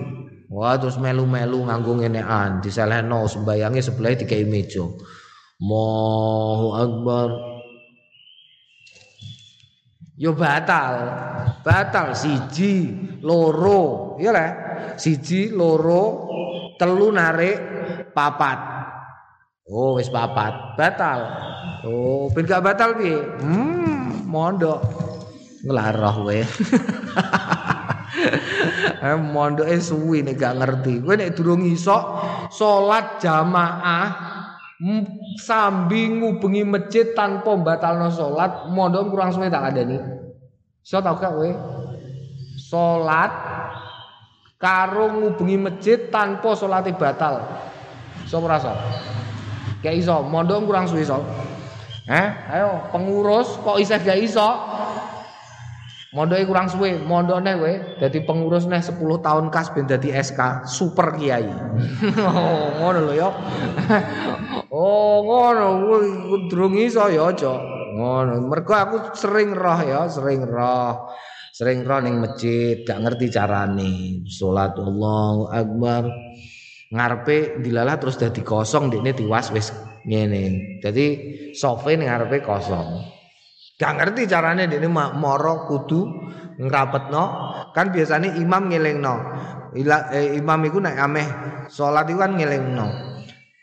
[0.52, 4.85] Wah terus melu-melu nganggo ngenean diselehno sembayange sebelah dikai meja.
[5.62, 7.51] Allahu Akbar
[10.16, 10.94] yo batal.
[11.62, 12.90] Batal siji,
[13.22, 14.51] loro, ya lah.
[14.98, 16.27] Siji, loro,
[16.77, 17.57] telu narik
[18.11, 18.59] papat.
[19.70, 20.75] Oh, wis papat.
[20.75, 21.20] Batal.
[21.87, 23.18] Oh, ben gak batal piye?
[23.40, 24.83] Hmm, mondok.
[25.62, 26.38] Nglarah kowe.
[29.03, 31.03] eh mondoke suwi nek gak ngerti.
[31.03, 31.94] Kowe nek durung iso
[32.51, 34.31] salat jamaah
[35.38, 40.02] sambi ngubengi masjid tanpa batalno salat mondok kurang suwe tak ada nih
[40.82, 41.50] so tau gak kowe
[42.58, 43.30] salat
[44.62, 47.42] karo ngubengi masjid tanpa salate batal.
[48.30, 48.78] So merasa
[49.82, 51.18] kayak iso mondok kurang suwe so
[52.06, 54.50] eh ayo pengurus kok isih gak iso?
[56.12, 61.48] Mondoke kurang suwe, mondokne kowe dadi pengurus neh 10 tahun kas ben SK super kiai.
[62.28, 63.32] oh, ngono lho ya.
[64.72, 66.08] oh, ngono kuwi
[66.48, 67.52] durung iso ya aja.
[67.92, 68.48] Ngono.
[68.48, 71.12] Mergo aku sering roh ya, sering roh.
[71.52, 74.24] Sering roh ning masjid, gak ngerti carane.
[74.24, 76.08] Salat Allahu Akbar.
[76.92, 79.68] Ngarepe dilalah terus dadi kosong dekne diwas wis
[80.08, 80.80] ngene.
[80.80, 81.06] Dadi
[81.52, 83.04] sofe ning ngarepe kosong.
[83.76, 86.00] Gak ngerti caranya ini moro kudu
[86.61, 87.24] ngrapetno
[87.72, 89.14] kan biasanya imam ngelingno
[90.12, 91.28] eh, imam iku nek ameh
[91.72, 93.12] salat iku kan ngelingno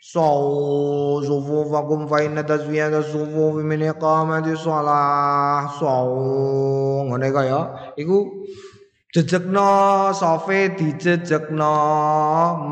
[0.00, 8.48] Sufufakum fa inna tasfiyata sufufi min iqamati shalah sawu ngene kaya iku
[9.12, 11.76] jejekno sofe dijejekno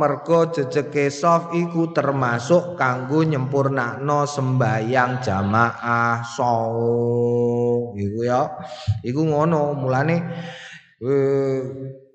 [0.00, 8.56] mergo jejeke sof iku termasuk kanggo nyempurnakno sembayang jamaah sawu iku ya
[9.04, 10.16] iku ngono mulane
[11.04, 11.60] eh,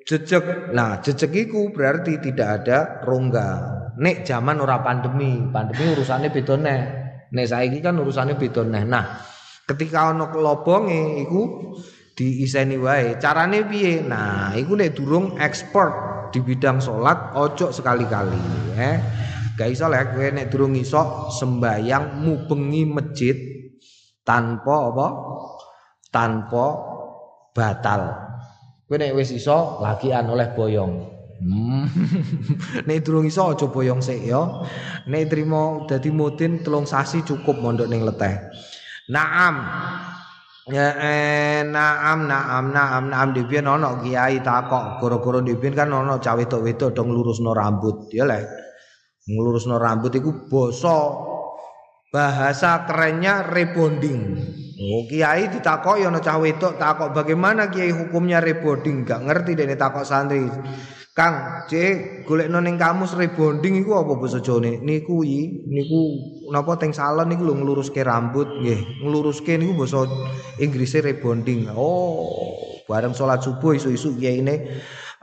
[0.10, 6.56] jejek nah jejek iku berarti tidak ada rongga nek zaman ora pandemi pandemi urusannya beda
[6.58, 6.82] neh.
[7.34, 8.84] Nek saiki kan urusannya beda neh.
[8.86, 9.06] Nah
[9.66, 11.74] ketika ono kelobonge iku
[12.18, 13.18] diiseni wae.
[13.18, 14.06] Carane piye?
[14.06, 18.42] Nah iku nek durung ekspor di bidang salat ojo sekali-kali
[18.78, 18.98] eh.
[19.54, 23.38] Gak iso lek kowe nek durung iso sembayang mubengi masjid
[24.26, 25.08] tanpa apa?
[26.10, 26.66] Tanpa
[27.54, 28.02] batal.
[28.90, 31.13] Kowe nek wis iso lagian oleh boyong.
[31.44, 31.84] Hmm.
[32.88, 34.64] nek durung iso aja boyong sik ya.
[35.12, 38.48] Nek trimo dadi mutin telung sasi cukup mondok ning leteh.
[39.12, 39.56] Naam.
[40.72, 46.40] Ya eh, naam naam naam naam dipien ana kiai takok gara-gara dipien kan ana cah
[46.40, 48.48] wedok-wedok dong lurusno rambut ya lek.
[49.28, 51.00] Nglurusno rambut iku basa
[52.16, 54.40] bahasa kerennya rebonding.
[54.80, 59.76] Oh, kiai ditakok ya ana cah wedok takok bagaimana kiai hukumnya rebonding gak ngerti dene
[59.76, 60.48] takok santri.
[61.14, 64.82] Kang, cek golekno ning kamus rebonding iku apa basa Jawane?
[64.82, 66.18] Niku yi, niku
[66.50, 69.06] napa teng salon niku lho ngluruske rambut nggih.
[69.06, 70.10] Ngluruske niku basa
[70.58, 71.70] Inggrise rebonding.
[71.70, 74.58] Oh, bareng salat subuh isu-isu kiai ini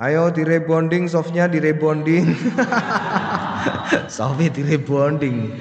[0.01, 2.39] Ayo di rebonding softnya di rebonding.
[4.15, 5.59] Sofi di rebonding.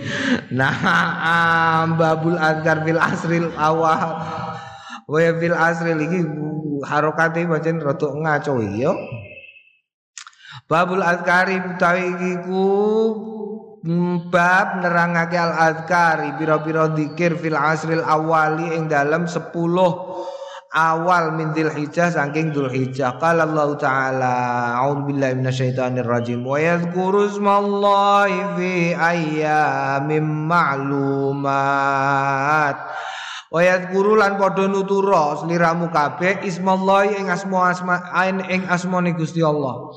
[0.54, 4.16] Nah, babul azkar fil asril awal.
[5.10, 6.22] Wa fil asril iki
[6.88, 8.94] harokate pancen rada ngaco ya.
[10.70, 12.70] Babul azkari utawi iku
[14.30, 19.50] bab nerangake al azkari pira-pira zikir fil asril awali ing dalam 10
[20.70, 23.18] awal min Dzulhijjah saking Dzulhijjah.
[23.18, 24.34] Qala Allah Ta'ala,
[24.78, 26.46] A'udzu billahi minasyaitonir rajim.
[26.46, 31.58] Wa yadhkuru ismallahi fi ayyamin ma'lumat.
[33.50, 39.90] Wa yadhkuru lan padha nutura sliramu kabeh ismallahi ing asma asma ing asmane Gusti Allah.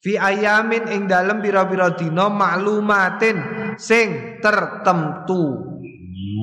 [0.00, 3.36] Fi ayamin ing dalem pira-pira dina maklumatin
[3.76, 5.60] sing tertentu.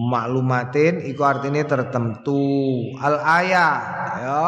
[0.08, 2.38] Maklumatin iku artinya tertentu.
[3.02, 3.74] Al ayah
[4.22, 4.46] ya.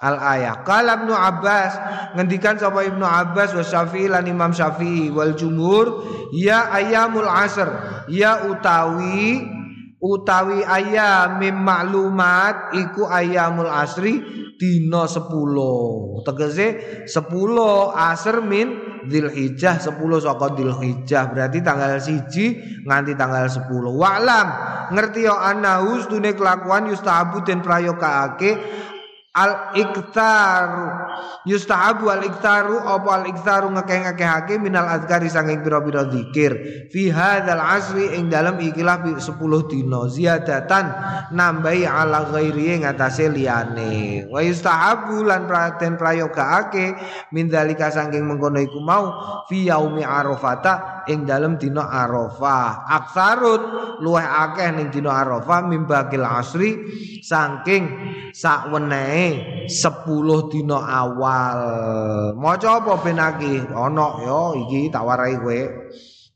[0.00, 1.76] Al ayah kala ibnu abbas
[2.16, 7.68] ngendikan sapa ibnu abbas wa syafi'i lan imam syafi'i wal jumhur ya ayamul asr
[8.08, 9.59] ya utawi
[10.00, 14.20] utawi ayamim maklumat iku ayamul asri
[14.56, 16.66] dina 10 tegese
[17.04, 17.12] 10
[17.92, 18.68] asr min
[19.00, 23.64] Dzulhijjah 10 saka Dzulhijjah berarti tanggal siji nganti tanggal 10.
[23.96, 24.46] Wa'lam
[24.92, 28.60] ngerti yo anahu stune kelakuan yustahabu den prayogaake
[29.30, 30.90] al iktaru
[31.46, 36.52] yustahabu al iktaru apa al iktaru ngekeh-ngekehake minal azkari sanging pira-pira zikir.
[36.90, 39.22] Fi hadzal asri ing dalam ikilah 10
[39.70, 40.10] dina.
[40.10, 40.84] Ziyadatan
[41.30, 44.26] nambahi ala ghairi ngatasé liyane.
[44.26, 46.98] Wa yustahabu lan praten prayogaake
[47.30, 49.14] min dalika sanging mengkono iku mau
[49.46, 52.90] fi yaumi arafata ing dalam dina arafah.
[52.90, 53.62] Aksarut
[54.02, 56.70] luweh akeh ning dina arafah mimbakil asri
[57.22, 57.84] saking
[59.20, 61.60] sakwenehe 10 dina awal.
[62.36, 63.68] Maca apa ben iki?
[63.70, 65.60] Ana ya iki tak warai kowe.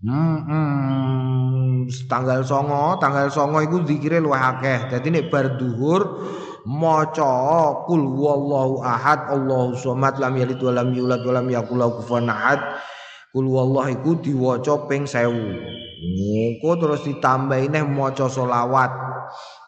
[0.04, 4.92] Hmm, hmm, tanggal songo, tanggal songo iku zikire luwih akeh.
[4.92, 6.20] Dadi nek bar duhur
[6.68, 12.28] maca kul wallahu ahad Allahu somad lam yalid wa lam yulad wa yakul lahu kufuwan
[12.28, 12.60] ahad.
[13.32, 15.32] Kul wallahu iku diwaca ping 1000.
[16.04, 18.92] Engko terus ditambahi neh maca selawat.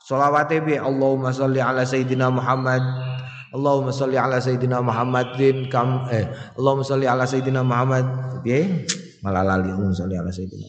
[0.04, 3.05] Salawate bi Allahumma sholli ala sayyidina Muhammad
[3.56, 6.28] Allahumma sholli ala sayyidina Muhammadin kam eh
[6.60, 8.04] Allahumma sholli ala sayyidina Muhammad.
[8.44, 8.84] Piye?
[9.24, 10.66] Malah lali Allahumma sholli ala sayyidina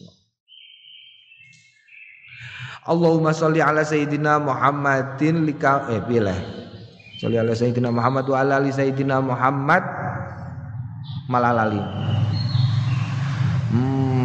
[2.88, 6.38] Allahumma sholli ala sayyidina Muhammadin lika eh piye lah?
[7.20, 9.84] Sholli ala sayyidina Muhammad wa ala ali sayyidina Muhammad.
[11.28, 11.82] Malah lali.
[13.68, 14.17] Hmm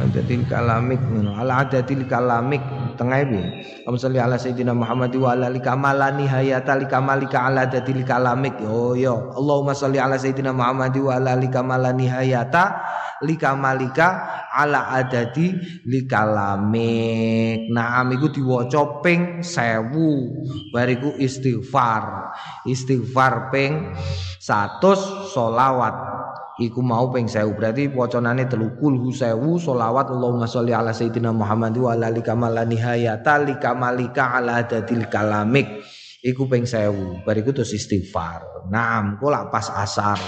[0.00, 1.00] adatil kalamik
[1.36, 2.62] ala adatil kalamik.
[2.96, 3.40] Tengah bi?
[3.84, 8.56] Allahumma sholli ala sayyidina Muhammad wa ala kamalani hayata li kamalika ala adatil kalamik.
[8.64, 9.36] Oh yo.
[9.36, 12.64] Allahumma sholli ala sayyidina Muhammad wa ala kamalani hayata
[13.20, 14.08] li kamalika
[14.56, 15.52] ala adadi
[15.84, 17.68] li kalamik.
[17.68, 22.32] Naam iku diwaca ping 1000 bariku istighfar.
[22.64, 23.92] Istighfar ping
[24.40, 24.80] 100
[25.36, 26.15] solawat
[26.56, 31.76] iku mau ping sewu berarti wacanane telu kulhu sewu solawat Allahumma sholli ala sayyidina Muhammad
[31.76, 35.84] wa ala kamal nihayata li ala dadil kalamik
[36.24, 40.20] iku ping sewu bariku terus istighfar naam kok lak pas asar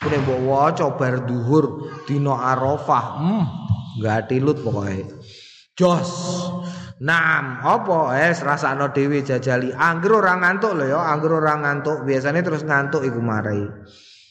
[0.00, 3.44] kene mbok waca bar duhur dina arafah hmm
[4.00, 5.12] enggak tilut pokoknya
[5.76, 6.10] jos
[7.00, 9.72] Naam, apa es rasakno dhewe jajali.
[9.72, 12.04] Angger ora ngantuk lho ya, angger ora ngantuk.
[12.04, 13.64] Biasanya terus ngantuk iku marai.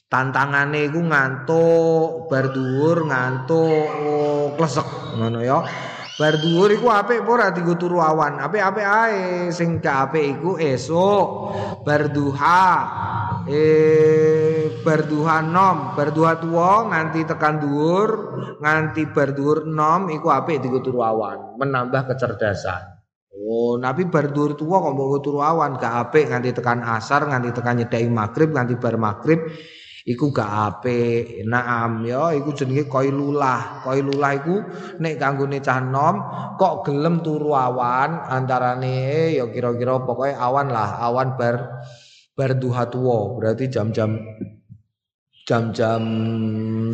[0.09, 5.61] Tantangane iku ngantuk bar dhuwur ngantuk oh, klesek ngono ya.
[6.19, 8.43] Bar dhuwur iku apik apa ora dienggo turu awan?
[8.43, 11.27] Apik-apik ae sing gak apik iku esuk
[11.87, 12.67] bar duha
[13.47, 18.09] eh bar duha nom bar duha tuwa nganti tekan dhuwur
[18.59, 22.99] nganti bar dhuwur nom iku apik dienggo turu awan menambah kecerdasan.
[23.39, 25.79] Oh, nabi bar dhuwur tuwa kok mbok turu awan?
[25.79, 29.39] Gak apik nganti tekan asar nganti tekan nyedai maghrib nganti bar maghrib
[30.09, 31.45] iku gak apik.
[31.45, 34.55] Naam ya iku jenenge koilulah koilulah iku
[34.97, 36.15] nek kanggone cah nom
[36.57, 41.85] kok gelem turu awan antarane ya kira-kira pokoke awan lah awan bar
[42.33, 43.37] bar duha tuwa.
[43.37, 44.17] Berarti jam-jam
[45.45, 46.03] jam-jam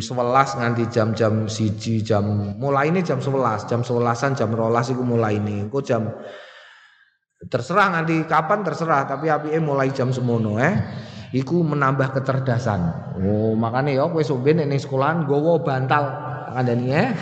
[0.60, 5.68] nganti jam-jam siji jam mulai ini jam 11 jam 11an jam rolas iku mulai ini
[5.68, 6.08] kok jam
[7.52, 10.72] terserah nanti kapan terserah tapi api mulai jam semono eh
[11.34, 13.14] iku menambah kecerdasan.
[13.22, 17.12] Oh, makanya ya kowe sok ben ning sekolahan gowo bantal kandani ya.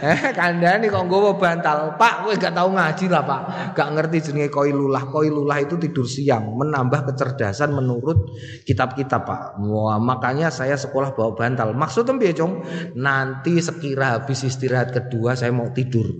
[0.00, 2.00] eh kandani kok gowo bantal.
[2.00, 3.40] Pak kowe gak tau ngaji lah, Pak.
[3.76, 5.12] Gak ngerti jenenge koilulah.
[5.12, 8.32] Koilulah itu tidur siang, menambah kecerdasan menurut
[8.64, 9.40] kitab-kitab, Pak.
[9.60, 11.76] Wah, makanya saya sekolah bawa bantal.
[11.76, 12.64] Maksudnya piye, Cong?
[12.96, 16.16] Nanti sekira habis istirahat kedua saya mau tidur.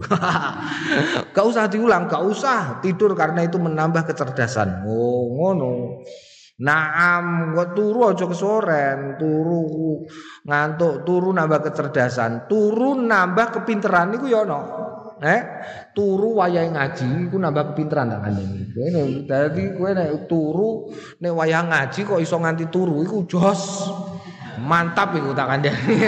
[1.35, 4.85] gak usah diulang, gak usah tidur karena itu menambah kecerdasan.
[4.85, 6.05] Oh, ngono.
[6.63, 9.99] Naam, kok turu aja kesoren, turu
[10.47, 14.61] ngantuk, turu nambah kecerdasan, turu nambah kepinteran niku ya ono.
[15.23, 15.43] Eh,
[15.91, 18.75] turu wayahe ngaji iku nambah kepinteran tak kandhani.
[18.75, 18.91] Kowe
[19.27, 23.91] dadi kowe nek turu nek wayah ngaji kok iso nganti turu iku jos.
[24.63, 25.99] Mantap iku tak kandhani.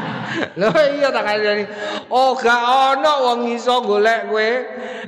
[0.60, 0.68] Lho
[1.00, 1.64] iya tak kandhani.
[2.12, 2.60] Oh gak
[2.92, 4.50] ono wong iso golek kowe.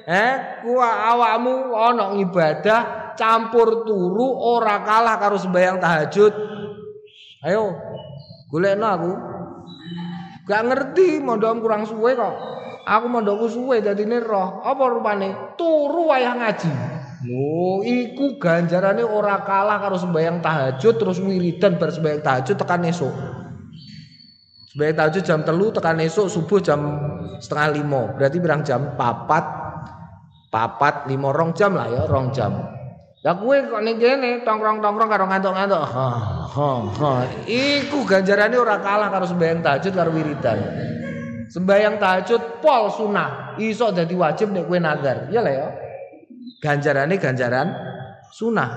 [0.09, 0.33] Eh,
[0.65, 6.33] ku awakmu ono ibadah campur turu ora kalah karo sembahyang tahajud.
[7.43, 7.75] Ayo,
[8.53, 9.13] golekno aku.
[10.47, 12.35] Gak ngerti mondok kurang suwe kok.
[12.87, 14.63] Aku mondokku suwe dadine roh.
[14.63, 15.59] Apa rupane?
[15.59, 16.71] Turu wayah ngaji.
[17.27, 23.15] Oh, iku ganjarane ora kalah karo sembahyang tahajud terus wiridan bar sembahyang tahajud tekan esuk.
[24.71, 26.79] Sembahyang tahajud jam telu tekan esuk subuh jam
[27.43, 28.15] setengah lima.
[28.15, 29.43] Berarti berang jam papat
[30.53, 32.76] papat lima rong jam lah ya rong jam.
[33.27, 35.83] Lah kowe kok ning kene tongkrong-tongkrong karo ngantuk-ngantuk.
[35.83, 36.09] Ha
[36.47, 37.13] ha ha.
[37.43, 40.63] Iku ganjarane ora kalah karo sembahyang tahajud karo wiridan.
[41.51, 45.27] Sembahyang tahajud pol sunah, iso dadi wajib nek kowe nazar.
[45.35, 45.69] Ya lah ya.
[46.63, 47.75] Ganjarane ganjaran
[48.31, 48.71] sunah.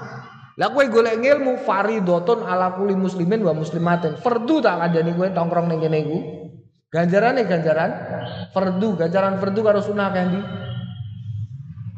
[0.58, 4.18] Lah kowe golek ilmu faridotun ala kulli muslimin wa muslimatin.
[4.18, 6.18] Fardu tak kandhani kowe tongkrong ning kene iku.
[6.90, 7.92] Ganjarane ganjaran
[8.50, 10.26] fardu, ganjaran fardu karo sunah kan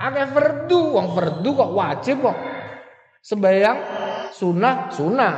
[0.01, 2.37] Akeh fardu, wong fardu kok wajib kok.
[3.21, 3.77] Sembayang
[4.33, 5.33] sunah, sunah.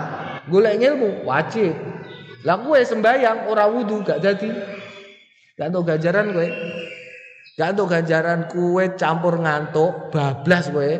[0.47, 1.75] Golek ilmu wajib.
[2.47, 4.47] Lah sembayang ora wudu gak dadi.
[5.59, 6.47] Gak entuk ganjaran kowe.
[7.59, 10.91] Gak entuk ganjaran kowe campur ngantuk, bablas kowe.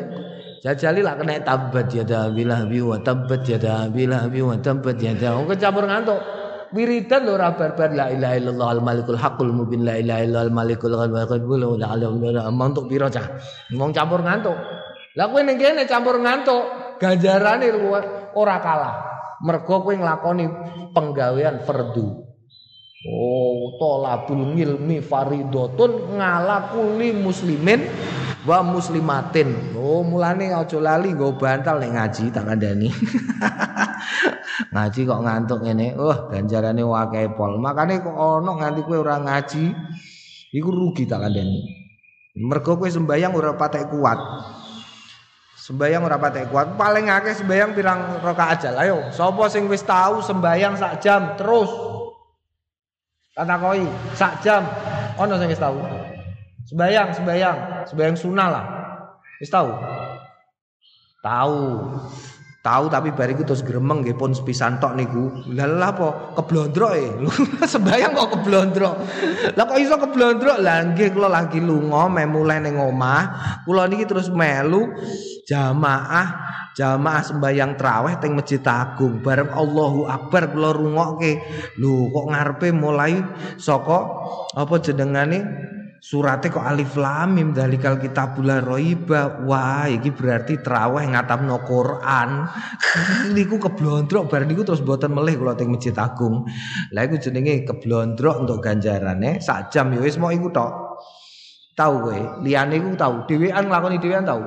[0.64, 4.56] Jajali lah kena tabat ya dah bilah bi wa tabat ya dah bilah bi wa
[4.56, 5.44] tabat ya dah.
[5.60, 6.20] Campur ngantuk
[6.74, 10.94] wiridan ora barbar la ilaha illallah al malikul haqqul mubin la ilaha illallah al malikul
[10.98, 13.26] ghadbul la ilaha untuk piro cah
[13.72, 14.58] wong campur ngantuk.
[15.14, 17.70] Lah kowe ning kene campur ngantuk ganjarane
[18.34, 18.94] ora kalah.
[19.46, 20.44] Mergo kowe nglakoni
[20.90, 22.23] penggawean fardu
[23.04, 27.84] Oh, tolabul ngilmi faridotun ngalakuli muslimin
[28.48, 29.76] wa muslimatin.
[29.76, 32.88] Oh, mulane aja lali nggo bantal nek ngaji tak kandhani.
[34.72, 36.00] ngaji kok ngantuk ngene.
[36.00, 37.60] Oh, ganjarane wae pol.
[37.60, 39.64] Makane kok ono nganti kowe ora ngaji,
[40.56, 41.60] iku rugi tak kandhani.
[42.40, 44.16] Mergo kowe sembayang ora patek kuat.
[45.60, 46.80] Sembayang ora patek kuat.
[46.80, 48.80] Paling akeh sembayang pirang rakaat aja.
[48.80, 51.68] Ayo, sapa sing wis tahu sembayang sak jam terus
[53.34, 53.82] Kata koi,
[54.14, 54.62] sak jam.
[55.18, 55.74] Ono sing wis tahu.
[56.70, 57.58] Sembayang, sembayang,
[57.90, 58.64] sembayang sunah lah.
[59.42, 59.50] Wis?
[59.50, 59.70] Tahu.
[62.64, 65.28] Tahu tapi bariku terus gremeng nggih pun sepisan tok niku.
[65.52, 66.32] Lah lha apa?
[66.32, 67.06] Keblondrok e.
[67.76, 68.94] Sembayang kok keblondrok.
[69.52, 70.64] Lah kok iso keblondrok?
[70.64, 73.22] Lah nggih kula lagi lunga meh mulai ning omah.
[73.68, 74.96] Kula niki terus melu
[75.44, 81.44] jamaah jamaah sembayang traweh teng Masjid Agung bareng Allahu Akbar kula rungokke.
[81.76, 83.20] Lho kok ngarepe mulai
[83.60, 84.08] saka
[84.56, 85.44] apa jenengane
[86.04, 89.40] Surate kok alif lam mim dalikal kitabul roiba.
[89.48, 92.44] Wah, iki berarti traweh ngatamno Quran.
[93.34, 96.44] niku keblondrok bar niku terus mboten melih kula teng Masjid Agung.
[96.92, 100.72] Lah iku jenenge keblondrok untuk ganjarane sak jam ya wis mau iku tok.
[101.72, 104.44] Tahu kowe, liyane iku tahu, dhewean nglakoni dhewean tahu.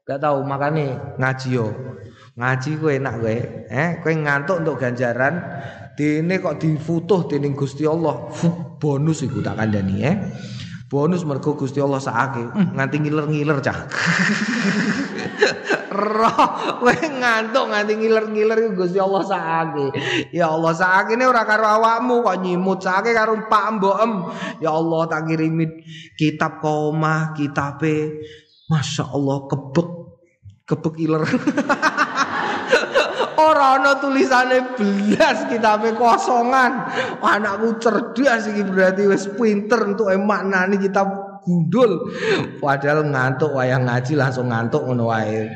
[0.00, 1.76] Gak tahu makane ngaji yo.
[2.40, 3.36] Ngaji kowe enak kowe,
[3.68, 5.44] eh kowe ngantuk untuk ganjaran
[5.92, 8.32] dene kok difutuh dening Gusti Allah.
[8.80, 10.16] Bonus iku tak kandhani eh.
[10.86, 12.46] Bonus mergo Gusti Allah sakake.
[12.46, 13.78] Nganti ngiler-ngiler cah.
[15.96, 16.46] Roh
[16.78, 19.86] kowe ngantuk nganti ngiler-ngiler Gusti Allah sakake.
[20.30, 24.12] Ya Allah sakake ora karo awakmu kok nyimut sakake karo Pak Mbokem.
[24.62, 25.66] Ya Allah tak kirimi
[26.14, 28.22] kitab koma, kitabe.
[28.70, 29.90] Masya Allah kebek
[30.70, 31.22] kebek iler.
[33.36, 36.88] Ora ana tulisane belas kitabe kosongan.
[37.20, 42.10] Anakku cerdas iki berarti wis pinter untuk maknani kitab gundul.
[42.58, 45.52] Padahal ngantuk wayang ngaji langsung ngantuk ngono wae.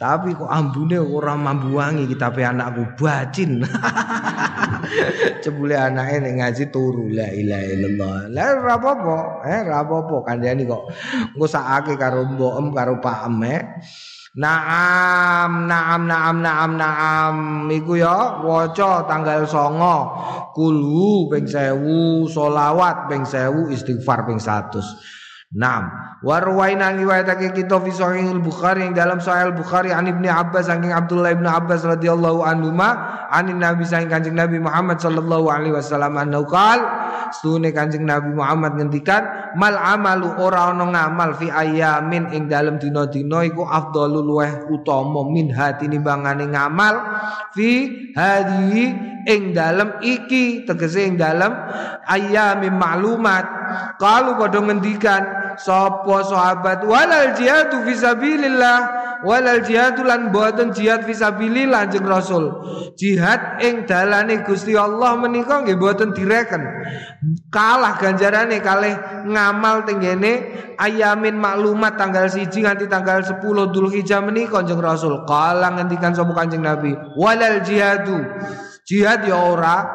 [0.00, 3.60] Tapi kok ambune ora mambu wangi kitabe anakku bacin.
[5.44, 8.16] Cebule anake nek ngaji turu la ilaha illallah.
[8.32, 8.74] Lah ora
[9.46, 10.88] eh ora apa-apa kandhani kok.
[11.36, 13.44] Engko sakake karo mbokem karo Pak Em
[14.30, 17.34] Naam, naam, naam, naam, naam.
[17.66, 20.14] Iku ya waca tanggal songo.
[20.54, 24.86] Kulhu ping sewu, solawat ping sewu, istighfar ping satus.
[25.50, 25.90] Naam.
[26.22, 31.34] Warwaina riwayatake kita fi sahih al-Bukhari yang dalam sahih al-Bukhari an Ibnu Abbas saking Abdullah
[31.34, 36.46] Ibnu Abbas radhiyallahu anhu ma anin Nabi saking Kanjeng Nabi Muhammad sallallahu alaihi wasallam annahu
[37.28, 43.44] Stune Kanjeng Nabi Muhammad ngendikan mal amalu ora ana ngamal fi ayamin ing dalem dina-dina
[43.44, 46.96] iku afdhalul luweh utama min hati nimbangane ngamal
[47.52, 48.94] fi hadi
[49.28, 51.52] ing dalem iki tegese ing dalem
[52.08, 53.44] ayamin maklumat.
[54.00, 55.22] Kalau padha ngendikan
[55.60, 58.78] sapa sahabat walal jihadu fisabilillah
[59.22, 62.44] walal jihadu lan boten jihad fisabilillah jeung Rasul.
[62.96, 66.60] Jihad ing dalane Gusti Allah menika nggih boten direken.
[67.52, 68.96] Kalah ganjarane kalih
[69.28, 70.32] ngamal tenggene
[70.80, 75.24] ayamin maklumat tanggal siji nganti tanggal 10 Dzulhijjah menika Kanjeng Rasul.
[75.28, 76.96] Kala ngendikan sapa Kanjeng Nabi?
[77.16, 78.18] Walal jihadu.
[78.88, 79.86] Jihad ya ora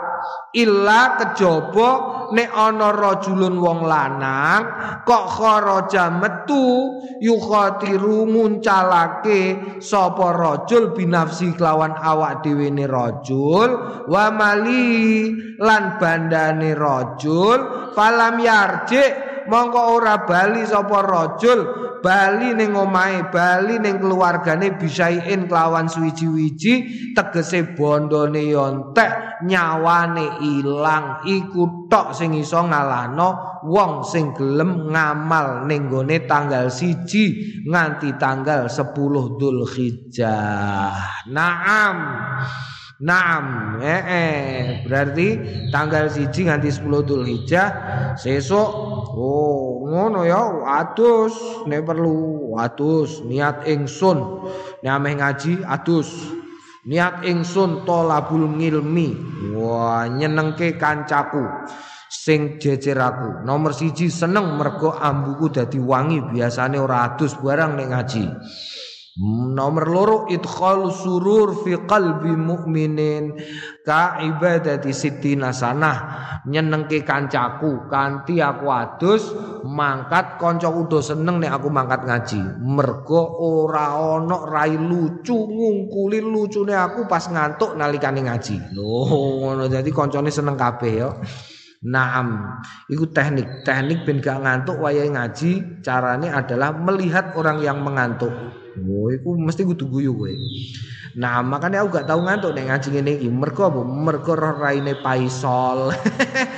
[0.55, 4.63] illa kejaba nek ana rajulun wong lanang
[5.03, 13.69] kok kharaja metu yukhatiru muncalake sapa rajul binafsi kelawan awak dhewe ne rajul
[14.09, 15.29] wa mali
[15.61, 21.59] lan bandane rajul falam yarji mongko ora bali sapa rajul
[22.05, 26.73] bali ning omahe bali ning keluargane bisaiin kelawan suwiji-wiji
[27.17, 35.89] tegese bondone yontek nyawane ilang iku tok sing iso ngalahno wong sing gelem ngamal ning
[35.89, 38.93] gone tanggal siji nganti tanggal 10
[39.41, 41.95] Dzulhijjah naam
[43.03, 45.35] Naam, eh, eh, berarti
[45.67, 47.67] tanggal siji nganti 10 Dzulhijjah
[48.15, 48.69] sesuk
[49.19, 51.67] oh ngono ya adus.
[51.67, 53.19] Nek perlu adus.
[53.27, 54.47] Niat ingsun.
[54.79, 56.07] Nek ameh ngaji adus.
[56.87, 59.11] Niat ingsun tolabul ngilmi.
[59.59, 61.43] Wah nyenengke kancaku.
[62.07, 63.43] Sing jejer aku.
[63.43, 66.23] Nomor siji seneng mergo ambuku dadi wangi.
[66.31, 68.23] Biasane ora adus barang nek ngaji
[69.15, 73.31] Nomor loro idkhal surur fi qalbi mukminin
[73.87, 75.97] ka ibadati sitina sanah
[76.43, 79.31] nyenengke kancaku kanthi aku adus
[79.63, 82.59] mangkat kanca udo seneng nek aku mangkat ngaji.
[82.59, 88.75] Mergo ora ana rai lucu ngungkuli lucune aku pas ngantuk nalikane ngaji.
[88.75, 88.99] Lho
[89.39, 89.71] ngono.
[89.71, 91.09] Dadi kancane seneng kabeh ya
[91.85, 92.59] Naam,
[92.89, 93.61] itu teknik.
[93.61, 98.33] Teknik ben gak ngantuk wayahe ngaji, carane adalah melihat orang yang mengantuk.
[98.83, 100.33] Oh, iku mesti kudu guyu kowe.
[101.15, 103.27] Nah, makanya aku gak tau ngantuk nek ngaji ngene iki.
[103.31, 103.81] Mergo apa?
[103.87, 105.95] Mergo roh raine paisol.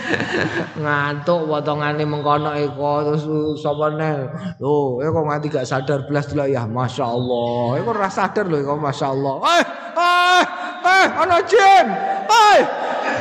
[0.82, 3.24] ngantuk potongane mengkono eko terus
[3.62, 4.34] sapa nel.
[4.58, 6.66] Lho, kok nganti gak sadar belas dulu ya.
[6.66, 7.78] Masya Allah.
[7.78, 9.36] Eko ora sadar lho kok Masya Allah.
[9.46, 9.64] Eh,
[9.94, 10.44] eh,
[10.90, 11.86] eh, ana jin.
[12.26, 12.60] Eh,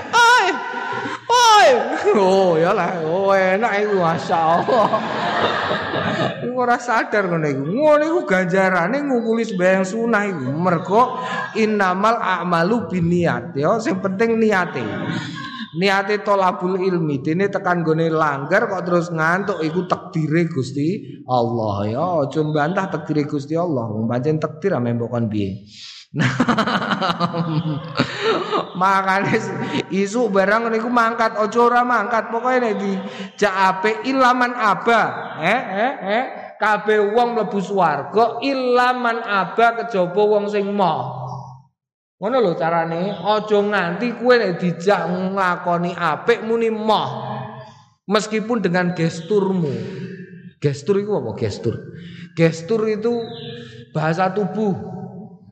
[0.09, 0.47] eh.
[1.27, 1.69] Oi,
[2.17, 2.97] Oh, ya lah.
[3.03, 4.89] Oh, enak iku masyaallah.
[6.57, 7.63] Ora sadar ngono iku.
[7.69, 10.49] Ngono iku ganjarane ngukuli sembahyang sunah iku.
[10.57, 11.21] Mergo
[11.61, 13.53] innamal a'malu binniyat.
[13.53, 14.81] Ya, sing penting niate.
[15.77, 22.25] Niate tolabul ilmi, dene tekan gone langgar kok terus ngantuk iku takdire Gusti Allah ya.
[22.25, 23.85] Aja mbantah takdire Gusti Allah.
[24.09, 25.69] Pancen takdir ame mbok kon piye.
[28.81, 29.37] Makanya
[29.93, 32.97] isu barang niku mangkat ojo ora mangkat pokoknya nek di
[33.37, 35.03] jape ilaman aba
[35.45, 41.25] eh eh eh kabeh wong mlebu swarga ilaman aba kejaba wong sing moh
[42.17, 47.37] ngono lho carane aja nganti kowe nek dijak nglakoni apik muni moh
[48.07, 49.71] meskipun dengan gesturmu.
[50.63, 51.75] Gestur itu apa gestur?
[52.33, 53.13] Gestur itu
[53.93, 54.75] bahasa tubuh.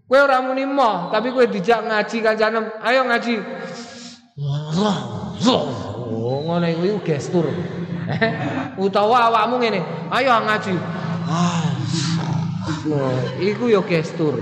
[0.08, 3.34] Kowe ora muni moh, tapi kowe dijak ngaji kancane, ayo ngaji.
[5.44, 7.46] Oh, ngono iku gestur.
[8.84, 9.80] Utawa awakmu ngene,
[10.12, 10.74] ayo ngaji.
[11.24, 11.68] Ah.
[13.40, 14.40] iku yo gestur.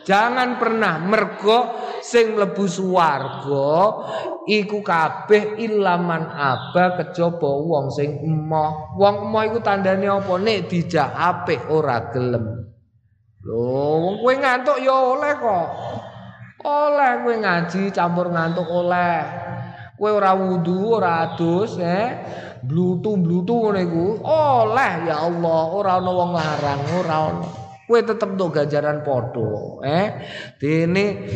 [0.00, 3.70] Jangan pernah mergo sing mlebu swarga
[4.48, 8.96] iku kabeh ilaman aba kejaba wong sing emoh.
[8.96, 10.34] Wong emoh iku tandane apa?
[10.40, 12.70] Nek dijak apik ora gelem.
[13.44, 15.68] Loh, wong kowe ngantuk ya oleh kok.
[16.64, 19.20] Oleh kowe ngaji campur ngantuk oleh.
[20.00, 22.08] Kowe ora wudu, ora adus, eh.
[22.64, 24.06] Blutu-blutu ngene iku.
[24.24, 27.48] Oleh ya Allah, ora ana wong larang, ora ana.
[27.90, 30.08] Kowe tetep untuk ganjaran padha, eh.
[30.62, 31.26] Dene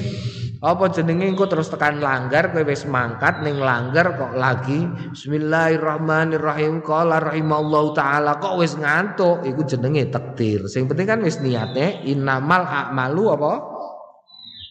[0.65, 6.81] apa jenenge engko terus tekan langgar kowe wis mangkat ning langgar kok lagi Bismillahirrahmanirrahim.
[6.81, 9.43] Qala rahimallahu taala kok wis ngantuk?
[9.45, 10.71] Iku jenenge takdir.
[10.71, 13.53] Sing penting kan wis niate innamal a'malu apa?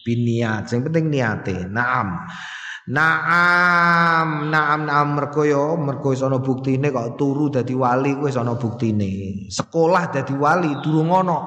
[0.08, 0.66] Biniat.
[0.66, 1.68] Sing penting niate.
[1.68, 2.26] Naam
[2.84, 9.48] Naam, naam, naam mergo yo, mergo sono buktine kok turu dadi wali kowe sono buktine.
[9.48, 11.38] Sekolah dadi wali durung ono.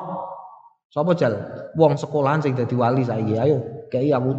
[0.89, 1.37] Sapa jal?
[1.77, 3.37] Wong sekolahan sing dadi wali saiki.
[3.37, 4.31] Ayo kayak aku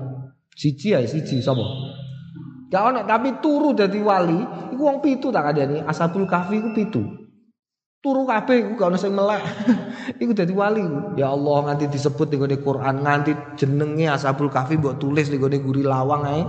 [0.58, 1.62] siji ya siji sapa
[2.68, 4.42] gak ono tapi turu dadi wali
[4.74, 7.02] iku wong pitu tak kadane asabul kahfi iku pitu
[8.02, 9.40] turu kabeh iku gak ono sing melek
[10.22, 10.84] iku dadi wali
[11.16, 16.26] ya Allah nganti disebut ning Quran nganti jenenge asabul kahfi mbok tulis ning guri lawang
[16.28, 16.42] ae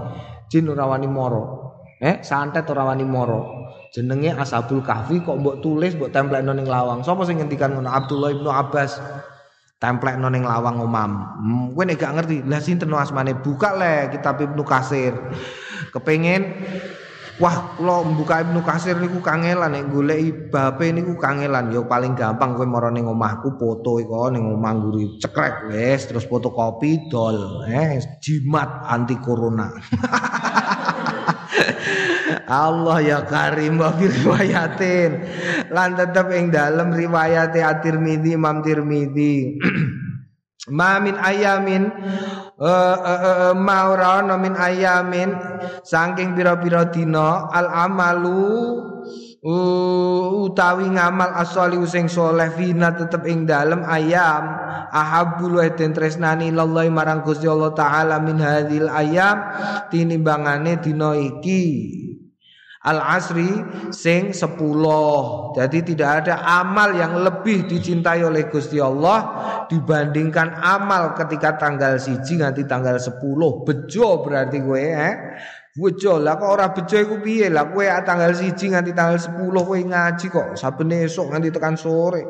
[0.49, 1.71] jin ora wani moro
[2.01, 7.05] eh santet ora wani moro jenenge asabul kahfi kok mbok tulis mbok templekno ning lawang
[7.05, 8.97] sapa sing ngendikan ngono Abdullah ibnu Abbas
[9.79, 11.11] templek noning lawang omam.
[11.39, 15.15] Hmm, kowe nek gak ngerti, lah sinten asmane buka le kitab Ibnu Kasir.
[15.95, 16.43] Kepengen
[17.39, 21.71] Wah, kula buka Ibnu Kasir niku kangelan nek goleki bape niku kangelan.
[21.71, 26.27] Ya paling gampang kowe mara ning omahku foto iku ning omah nguri cekrek wis terus
[26.27, 27.63] fotokopi dol.
[27.71, 29.71] Eh, jimat anti corona.
[32.49, 35.09] Allah ya karim wa riwayatin.
[35.69, 39.61] Lan tetep ing dalem riwayat At-Tirmidzi Imam Tirmidzi.
[40.69, 41.89] Ma min ayamin
[42.61, 45.33] uh, uh, uh, min ayamin
[45.81, 48.77] saking pira-pira dina al amalu
[49.41, 54.45] uh, utawi ngamal asali sing soleh fina tetep ing dalem ayam
[54.93, 59.37] ahabul wa den tresnani lillahi marang Gusti Allah taala min hadil ayam
[59.89, 61.65] tinimbangane dina iki
[62.79, 63.51] Al asri
[63.91, 65.51] sing sepuluh.
[65.51, 69.19] Jadi tidak ada amal yang lebih dicintai oleh Gusti Allah
[69.67, 73.67] Dibandingkan amal ketika tanggal siji nanti tanggal sepuluh.
[73.67, 75.15] Bejo berarti gue eh?
[75.75, 76.23] Bejo.
[76.23, 77.51] Lah kok orang bejo iku piye?
[77.51, 82.23] Lah gue tanggal siji nanti tanggal sepuluh gue ngaji kok Saben esok nanti tekan sore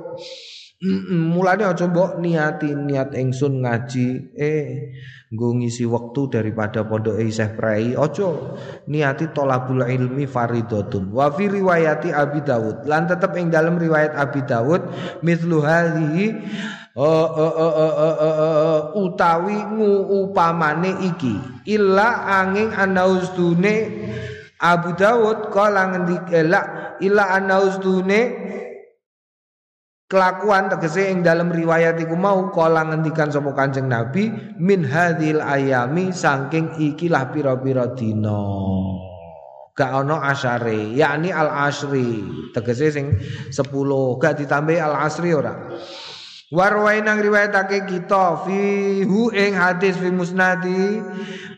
[0.79, 4.95] Mulane aja mbok niati niat ingsun ngaji eh
[5.27, 8.31] nggo ngisi waktu daripada pondok isih prei aja
[8.87, 11.11] niati tolabul ilmi faridatun.
[11.11, 12.87] Wa fi riwayati Abi Dawud.
[12.87, 14.87] Lan tetep ing dalam riwayat Abi Dawud
[15.19, 16.47] mithlu hadhihi
[18.95, 19.59] utawi
[20.07, 21.35] upamane iki.
[21.75, 23.75] Illa angin anaustune
[24.63, 28.19] Abu Dawud kala ngendikela illa anaustune
[30.09, 36.09] kelakuan tegese ing dalam riwayat iku mau kala ngendikan sapa Kanjeng Nabi min hadhil ayami
[36.09, 38.41] saking ikilah pira-pira dina.
[39.77, 42.19] Gak ono asyare yakni al asri
[42.51, 43.15] tegese sing
[43.47, 43.63] 10
[44.19, 45.55] gak ditambah al asri ora
[46.49, 48.59] Warwain nang riwayatake kita fi
[49.05, 50.99] hu ing hadis fi musnadi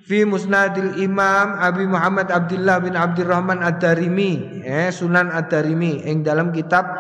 [0.04, 6.92] fi musnadil Imam Abi Muhammad Abdullah bin Abdurrahman Ad-Darimi eh Sunan Ad-Darimi ing dalam kitab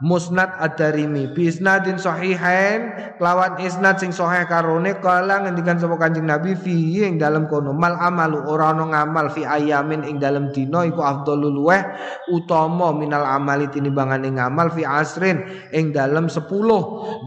[0.00, 1.36] Musnad Ad-Darimi.
[1.36, 6.72] Bi isnadin sahihain lawan isnad sing sahih karone kala ngendikan sapa Kanjeng Nabi fi
[7.04, 7.76] ing dalem kono.
[7.76, 11.84] Mal amalu ora ana ngamal fi ayamin ing dalem dina iku afdhalul luweh
[12.32, 15.44] utama minal amali tinimbangane ngamal fi asrin
[15.76, 16.48] ing dalem 10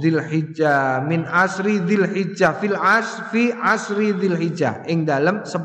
[0.02, 5.62] Dzulhijjah min asri Dzulhijjah fil as fi asri Dzulhijjah ing dalem 10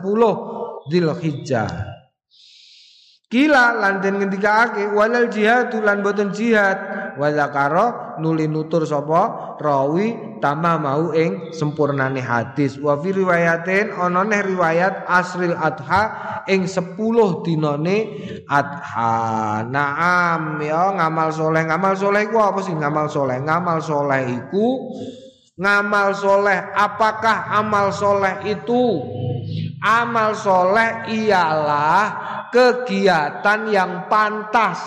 [0.92, 1.97] Dzulhijjah
[3.28, 6.80] Kila lan den ngendikake walal jihad lan boten jihad.
[7.20, 9.52] Wa zakara nuli nutur sapa?
[9.60, 12.80] Rawi tamah mau ing sempurnane hadis.
[12.80, 16.02] Wa fi riwayatin ana riwayat asril adha
[16.48, 17.96] ing 10 dinane
[18.48, 19.60] adha.
[19.60, 21.68] Naam ya ngamal soleh.
[21.68, 23.44] Ngamal soleh iku apa sih ngamal soleh?
[23.44, 24.96] Ngamal soleh iku
[25.60, 29.04] ngamal soleh apakah amal soleh itu?
[29.84, 34.80] Amal soleh ialah kegiatan yang pantas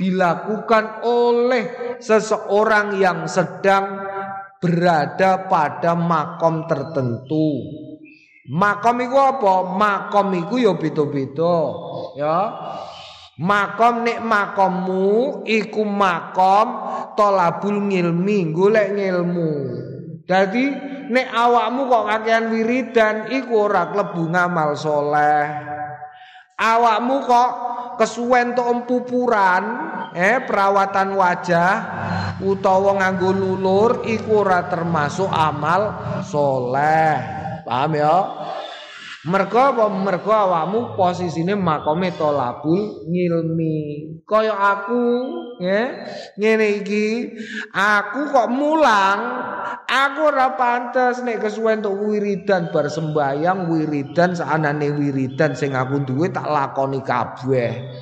[0.00, 4.00] dilakukan oleh seseorang yang sedang
[4.56, 7.60] berada pada makom tertentu.
[8.50, 9.76] Makom itu apa?
[9.76, 11.56] Makom itu ya beda-beda,
[12.16, 12.38] ya.
[13.40, 16.68] Makom nek makommu iku makom
[17.16, 19.52] tolabul ngilmi, golek ngilmu.
[20.28, 20.64] Jadi
[21.08, 25.79] nek awakmu kok kakean wiridan iku ora klebu ngamal soleh
[26.60, 27.50] awakmu kok
[27.96, 29.64] kesuwen tok empupuran
[30.12, 31.72] eh perawatan wajah
[32.44, 37.16] utawa nganggo lulur iku ora termasuk amal soleh.
[37.64, 38.16] Paham ya
[39.20, 43.76] Mergo apa mergo awakmu posisine makome tolabul ngilmi.
[44.24, 45.04] Kaya aku,
[45.60, 46.08] ya.
[46.40, 47.28] Ngene iki,
[47.68, 49.20] aku kok mulang,
[49.84, 56.32] aku ora pantes nek kesuwen tok wiridan bar sembayang wiridan saanane wiridan sing aku duwe
[56.32, 57.92] tak lakoni kabeh.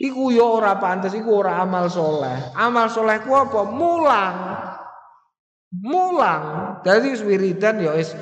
[0.00, 2.56] Iku ya ora pantes, iku ora amal soleh.
[2.56, 3.60] Amal soleh ku apa?
[3.68, 4.36] Mulang.
[5.84, 6.44] Mulang.
[6.80, 8.16] Dadi wiridan ya wis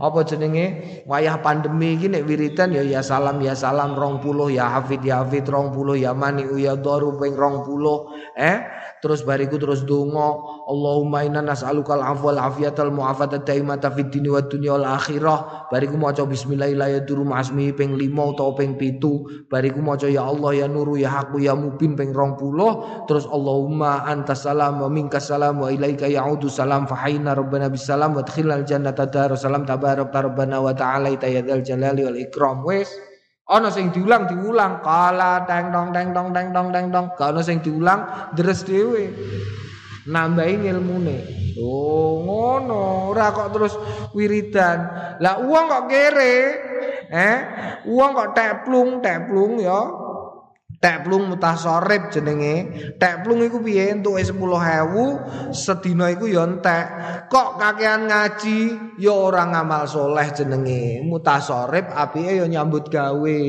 [0.00, 0.66] apa jenenge?
[1.04, 5.44] Wayah pandemi iki nek wiridan ya ya salam ya salam 20 ya hafid ya hafid
[5.48, 8.56] 20 ya mani ya daru ping 20 eh?
[9.00, 10.36] Terus bariku terus donga
[10.68, 15.72] Allahumma inna nas'aluka al-afwa wal afiyatal mu'afata daimata fid dini wad dunya wal akhirah.
[15.72, 20.94] Bariku maca bismillahirrahmanirrahim ma'asmi ping 5 utawa ping 7 bariku maca ya Allah ya nuru
[20.96, 26.06] ya haqqu ya mubin ping 20 terus Allahumma antas salam wa minkas salam wa ilaika
[26.06, 31.62] ya'udu salam fahayna rabbana bisalam wa adkhilnal jannata darussalam tabar tabarak rabbana wa ta'ala tayadzal
[31.64, 32.62] jalali wal ikram.
[32.66, 32.90] Wis
[33.48, 34.84] ana sing diulang diulang.
[34.84, 39.10] Kala teng tong teng tong teng tong teng tong gak ana sing diulang deres dhewe.
[40.10, 41.18] Nambahi ilmune
[41.60, 43.12] oh ngono.
[43.12, 43.74] Ora kok terus
[44.16, 44.78] wiridan.
[45.20, 46.36] Lah uang kok kere?
[47.10, 47.36] Eh?
[47.90, 50.09] Uang kok teplung teplung ya
[50.80, 52.72] Teplung mutasorib jenenge.
[52.96, 56.86] Teplung iku piye entuke 10.000 sedina iku ya entek.
[57.28, 58.58] Kok kakean ngaji
[58.96, 61.04] ya ora ngamal soleh jenenge.
[61.04, 63.40] Mutasorib apike ya nyambut gawe.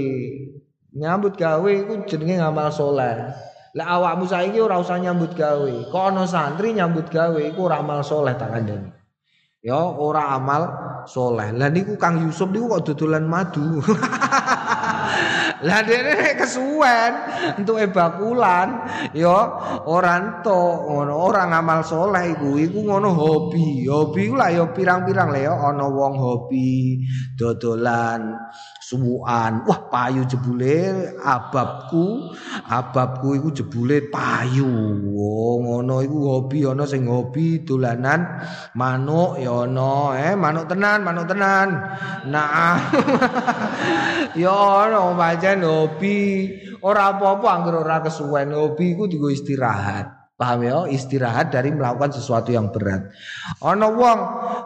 [0.91, 3.31] Nyambut gawe iku jenenge ngamal soleh.
[3.79, 5.87] Lah awakmu saiki ora usah nyambut gawe.
[5.87, 8.91] Kok ana santri nyambut gawe iku ora amal soleh tak kandhani.
[9.63, 10.67] Ya ora amal
[11.07, 11.55] soleh.
[11.55, 13.79] Lah niku Kang Yusuf niku kok dodolan madu.
[15.61, 17.13] Lah dene kesuwen.
[17.61, 18.85] Entuk bakulan.
[19.13, 19.37] Ya
[19.85, 21.13] ora entuk ngono.
[21.15, 22.57] Ora ngamal soleh iku.
[22.57, 23.85] Iku ngono hobi.
[23.85, 27.05] Hobi lah ya pirang-pirang le ya ana wong hobi
[27.37, 28.33] dodolan
[28.91, 29.63] suwukan.
[29.63, 32.35] Wah, payu jebule ababku.
[32.67, 34.67] Ababku iku jebule payu.
[35.15, 38.43] Oh, ngono iku hobi ana sing hobi dolanan
[38.75, 41.67] manuk ya ana, eh manuk tenan, manuk tenan.
[42.27, 42.75] Nah.
[44.43, 44.55] ya
[44.91, 46.19] ana pancen hobi.
[46.83, 50.21] Ora apa-apa anggere ora kesuwen hobi iku digo istirahat.
[50.41, 50.89] Paham ya?
[50.89, 53.13] Istirahat dari melakukan sesuatu yang berat.
[53.61, 54.19] Ana wong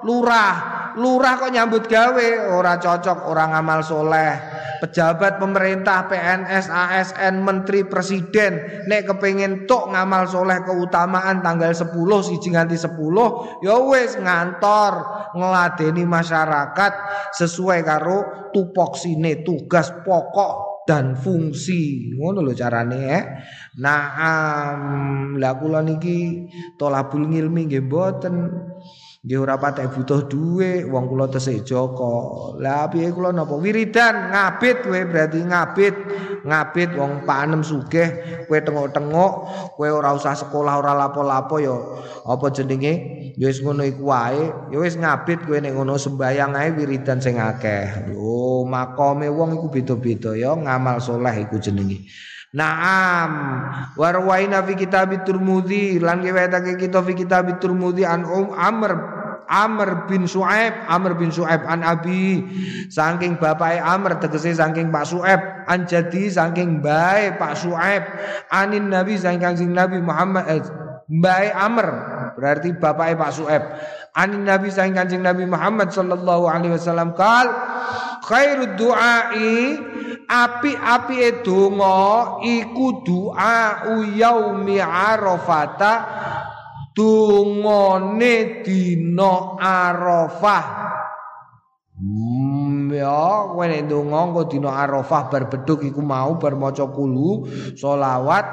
[0.07, 0.55] lurah,
[0.95, 4.33] lurah kok nyambut gawe, ora cocok, orang ngamal soleh.
[4.75, 11.95] Pejabat pemerintah, PNS, ASN, menteri, presiden, nek kepengin tok ngamal soleh keutamaan tanggal 10
[12.27, 14.93] siji nganti 10, ya wis ngantor
[15.35, 16.93] ngeladeni masyarakat
[17.33, 22.13] sesuai karo tupoksine tugas pokok dan fungsi.
[22.13, 23.23] Ngono lho carane eh.
[23.81, 28.35] Naam la kula niki tolabul ngilmi nggih mboten
[29.25, 32.53] nggih ora patek butuh duwe wong kula tesih Joko.
[32.61, 33.57] Lah piye kula napa?
[33.57, 35.95] Wiridan ngabit kowe berarti ngabit.
[36.45, 38.05] Ngabit wong panem sugih
[38.45, 39.33] kowe tengok-tengok
[39.73, 41.73] kowe ora usah sekolah ora lapo-lapo ya
[42.21, 42.93] apa jenenge?
[43.33, 47.41] Ya wis ngono iku wae, ya wis ngabit kowe nek ngono sembayang ae wiridan sing
[47.41, 48.13] akeh.
[48.13, 52.05] Oh, makome wong iku beda-beda ya, ngamal soleh iku jenenge.
[52.55, 53.31] Naam.
[53.99, 59.14] Warwaina fi kitab Turmudi lan riwayatake kita fi kitab Turmudi an um Amr
[59.49, 62.43] Amr bin Su'aib Amr bin Su'aib an Abi.
[62.89, 68.03] Saking bapak Amr tegese saking Pak Su'aib an jadi saking bae Pak Su'aib
[68.53, 70.61] anin Nabi saking Nabi Muhammad eh,
[71.07, 71.87] bae Amr
[72.35, 73.63] berarti bapak Pak Su'aib.
[74.15, 77.51] Anin Nabi saking kanjeng Nabi Muhammad sallallahu alaihi wasallam kal
[78.25, 79.77] khairud du'ai
[80.25, 85.93] api-api donga iku doa yaumi arafata
[86.95, 90.95] dungane dina arafah.
[91.95, 98.43] Hmm, ya kowe nek engko dina Arafah bar beduk iku mau bar maca kulu selawat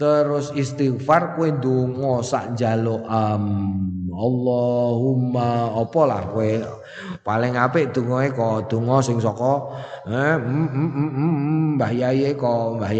[0.00, 3.44] terus istighfar kowe ndonga sak njaluk um,
[4.20, 6.50] Allahumma apa lah kowe?
[7.20, 9.60] Paling apik dongae kok donga sing saka
[10.08, 12.92] eh mm, mm, mm, mm, Mbah Yai kok Mbah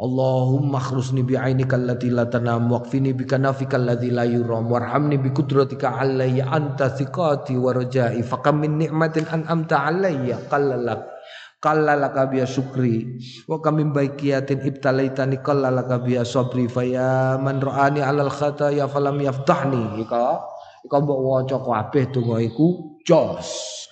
[0.00, 5.28] Allahumma khrusni bi ainika allati la tanam waqfini bi kanafika alladhi la yuram warhamni bi
[5.28, 11.17] qudratika alayya anta thiqati wa rajai fakam min ni'matin an'amta alayya qallalak
[11.58, 13.18] qallalaka biya syukri
[13.50, 19.98] wa kam min baikiyatin ibtalaitani qallalaka biya sabri faya man ra'ani alal khataya falam yaftahni
[20.02, 20.38] ika
[20.86, 23.48] ika mbok waca kabeh donga iku jos.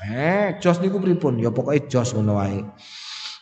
[0.06, 1.40] Eh, jos niku pripun?
[1.40, 2.60] Ya pokoke jos ngono wae.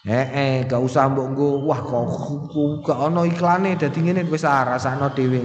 [0.05, 5.09] Eh, eh, gak usah mbok nggo wah kok gak ana iklane dadi ngene wis rasakno
[5.17, 5.41] dhewe.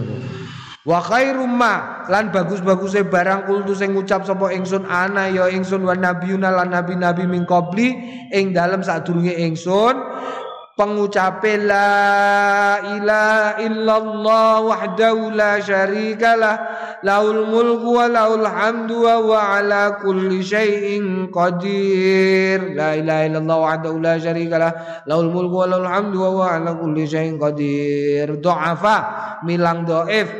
[0.89, 5.93] Wa khairum ma lan bagus-baguse barang kultu sing ngucap sapa ingsun ana ya ingsun wa
[5.93, 7.93] nabiyuna lan nabi-nabi min qabli
[8.33, 9.93] ing dalem sadurunge ingsun.
[10.73, 16.55] Pengucape la ilaha illallah wahdahu la syarikalah
[17.03, 22.73] laul mulku wa laul hamdu wa huwa ala kulli syai'in qadir.
[22.73, 27.05] La ilaha illallah wahdahu la syarikalah laul mulku wa laul hamdu wa huwa ala kulli
[27.05, 28.39] syai'in qadir.
[28.39, 28.97] Do'afa
[29.43, 30.31] milang do'if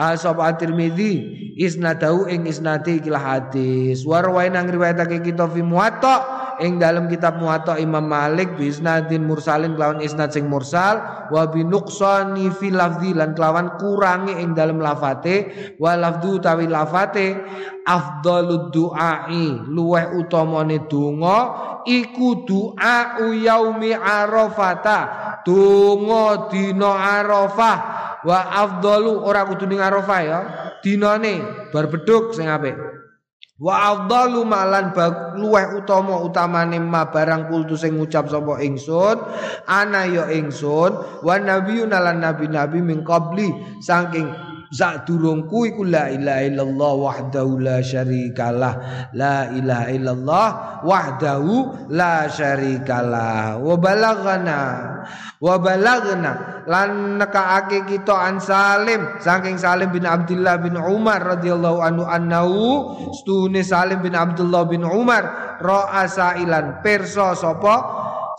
[0.00, 1.12] Asab at-Tirmidzi
[1.60, 4.08] isnadahu ing isnati ikilah hadis.
[4.08, 9.74] Warwain nang riwayatake kita fi muwatta ing dalam kitab Muwatta Imam Malik bi isnadin mursalin
[9.74, 11.00] kelawan isnad sing mursal
[11.32, 17.40] wa bi nuqsani fi lafzi lan kelawan kurangi ing dalam lafate wa lafdu tawi lafate
[17.88, 21.38] afdalud du'ai luweh utamane donga
[21.88, 24.98] iku doa yaumi arafata
[25.42, 26.92] donga dina
[27.24, 27.76] arafah
[28.26, 30.40] wa afdalu ora kudu ning arafah ya.
[30.80, 32.76] Dinane bar beduk sing apik.
[33.60, 34.96] Wa afdalu malan
[35.36, 39.20] luweh utama utamane ma barang kultu sing ngucap sapa ingsun
[39.68, 43.52] ana ya ingsun wa nabiyuna lan nabi-nabi min qabli
[43.84, 48.74] saking Zadurungku iku la ilaha illallah wahdahu la syarikalah.
[49.18, 50.48] La ilaha illallah
[50.86, 53.58] wahdahu la syarikalah.
[53.58, 54.58] Wa balaghana
[55.40, 62.04] wa balagna lan nekaake kita an Salim saking Salim bin Abdullah bin Umar radhiyallahu anhu
[62.04, 62.58] annahu
[63.20, 67.74] stune Salim bin Abdullah bin Umar ra'a sailan perso sapa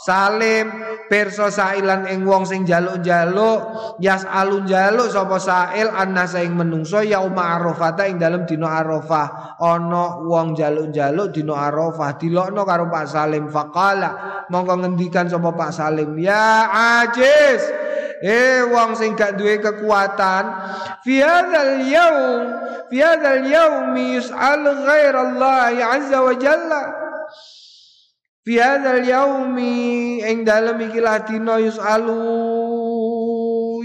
[0.02, 0.66] Salim
[1.06, 3.60] perso sailan ing wong sing jaluk-jaluk
[4.02, 9.58] yas alun jaluk sapa sail anna ing menungso yauma arafah ing dalem dina arafah.
[9.62, 12.18] Ana wong jaluk-jaluk dina arafah.
[12.18, 13.46] Dilokno karo Pak Salim.
[13.54, 16.66] Faqala mongko ngendikan sapa Pak Salim ya
[17.02, 17.62] ajis
[18.22, 20.46] Eh wong sing gak duwe kekuatan
[21.02, 22.42] fi hadzal yaum
[22.94, 26.82] fi hadzal yaum yus'al ghairallahi azza wa jalla
[28.42, 32.18] Fi hadzal yaumi ing dalem iki ladina yusalu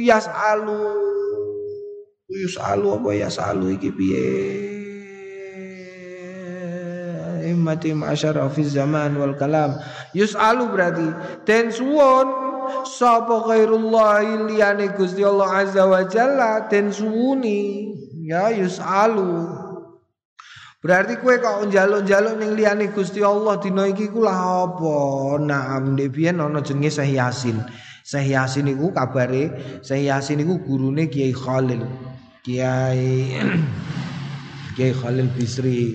[0.00, 0.96] yasalu.
[2.32, 4.28] Yusalu apa yasalu iki piye?
[7.52, 9.76] Imati masyara fi zaman wal kalam.
[10.16, 11.04] Yusalu berarti
[11.44, 12.26] den suwun
[12.88, 17.92] sapa khairullah liyane Gusti Allah azza wa jalla den suwuni
[18.24, 19.65] ya yusalu
[20.86, 24.94] Berarti kue kok njaluk-njaluk ning liyane Gusti Allah dina iki ku lah apa?
[25.42, 27.58] Naam ndek biyen ana jenenge Syekh Yasin.
[28.06, 29.50] Syekh Yasin iku kabare
[29.82, 31.82] Syekh Yasin iku gurune Kiai Khalil.
[32.46, 33.34] Kiai
[34.78, 35.90] Kiai Khalil Bisri.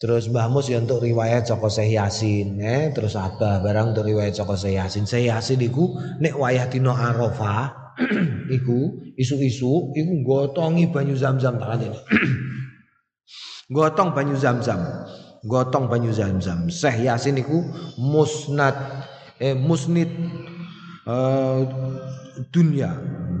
[0.00, 4.40] Terus Mbah Mus ya untuk riwayat saka Syekh Yasin, eh terus apa barang untuk riwayat
[4.40, 5.04] saka Syekh Yasin.
[5.04, 7.92] Syekh Yasin iku nek wayah dina Arafah
[8.56, 11.84] iku isu-isu iku gotongi banyu Zam-zam tak
[13.72, 15.08] Gotong banyu zam-zam.
[15.44, 16.68] Gotong banyu zam-zam.
[16.68, 17.64] Syekh Yasin iku
[19.40, 20.08] eh musnid
[21.08, 21.60] eh
[22.52, 22.92] dunia.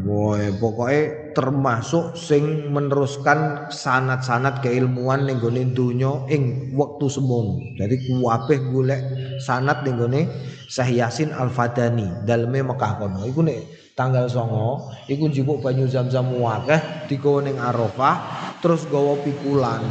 [0.04, 5.40] Woe pokoke termasuk sing meneruskan sanat-sanat keilmuan ning
[5.72, 7.56] donya ing wektu semung.
[7.80, 9.00] Jadi kuwabeh golek
[9.40, 10.28] sanat ning gone
[10.68, 13.24] Syekh Yasin Al-Fadani daleme Mekah kono.
[13.24, 13.64] Iku nek
[13.96, 19.84] tanggal songo iku njupuk banyu zam-zam akeh digawa ning Arafah terus gawa pikulan.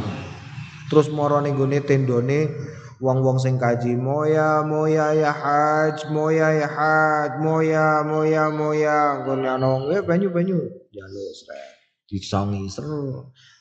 [0.90, 2.50] Terus mara ning gone tendone
[2.98, 9.22] wong-wong sing kaji moya moya ya haj moya ya haj moya moya moya.
[9.22, 10.58] Ngene ana wong eh banyu banyu.
[10.90, 11.70] Jaluk sret
[12.10, 12.84] disongi ser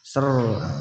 [0.01, 0.25] ser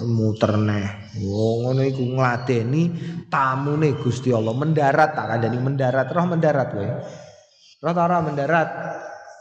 [0.09, 1.13] muter neh.
[1.29, 2.83] Oh ngono iku ngladeni
[3.29, 4.57] tamune Gusti Allah.
[4.57, 6.09] Mendarat tak kandhani mendarat.
[6.09, 6.89] Roh mendarat kowe.
[7.85, 8.69] Roh ta mendarat?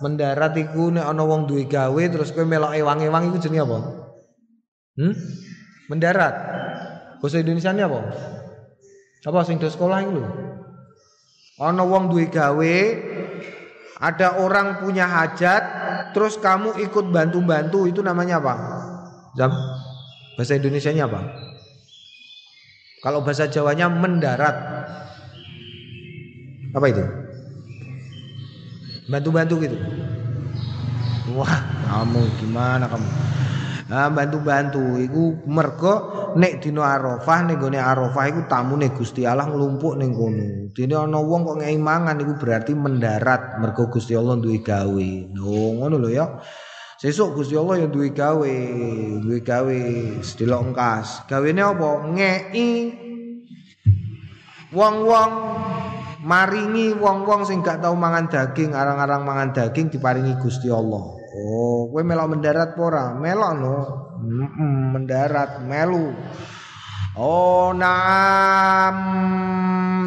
[0.03, 4.00] Mendarat iku nek ana wong duwe gawe terus kowe melok ewang-ewang iku jenenge apa
[4.99, 5.15] hmm
[5.91, 6.33] mendarat
[7.19, 7.99] bahasa Indonesia ini apa
[9.21, 10.25] apa sing do sekolah iku lho.
[11.61, 12.77] Ana wong duwe gawe,
[14.01, 15.63] ada orang punya hajat,
[16.09, 18.53] terus kamu ikut bantu-bantu itu namanya apa?
[19.37, 19.53] Jam
[20.33, 21.21] bahasa Indonesianya apa?
[23.05, 24.57] Kalau bahasa Jawanya mendarat.
[26.73, 27.05] Apa itu?
[29.05, 29.77] Bantu-bantu gitu.
[31.37, 33.05] Wah, kamu gimana kamu?
[33.91, 35.95] Nah, bantu-bantu iku mergo
[36.39, 40.71] nek dina Arafah ning gone Arafah iku tamune Gusti Allah nglumpuk ning kono.
[40.71, 45.09] Dene ana wong kok ngei mangan iku berarti mendarat mergo Gusti Allah duwe gawe.
[45.35, 46.39] No, ngono lho ya.
[47.03, 48.53] Sesuk Gusti Allah yang duwe gawe,
[49.19, 49.79] duwe gawe
[50.23, 51.27] sedelok engkas.
[51.27, 51.89] Gawene apa?
[52.15, 52.71] Ngei
[54.71, 55.31] wong-wong
[56.23, 61.20] maringi wong-wong sing gak tau mangan daging, arang-arang mangan daging diparingi Gusti Allah.
[61.31, 63.15] Oh, kowe melok mendarat ora?
[63.15, 63.75] Melok no.
[64.19, 66.11] Mm mendarat melu.
[67.15, 68.97] Oh, naam.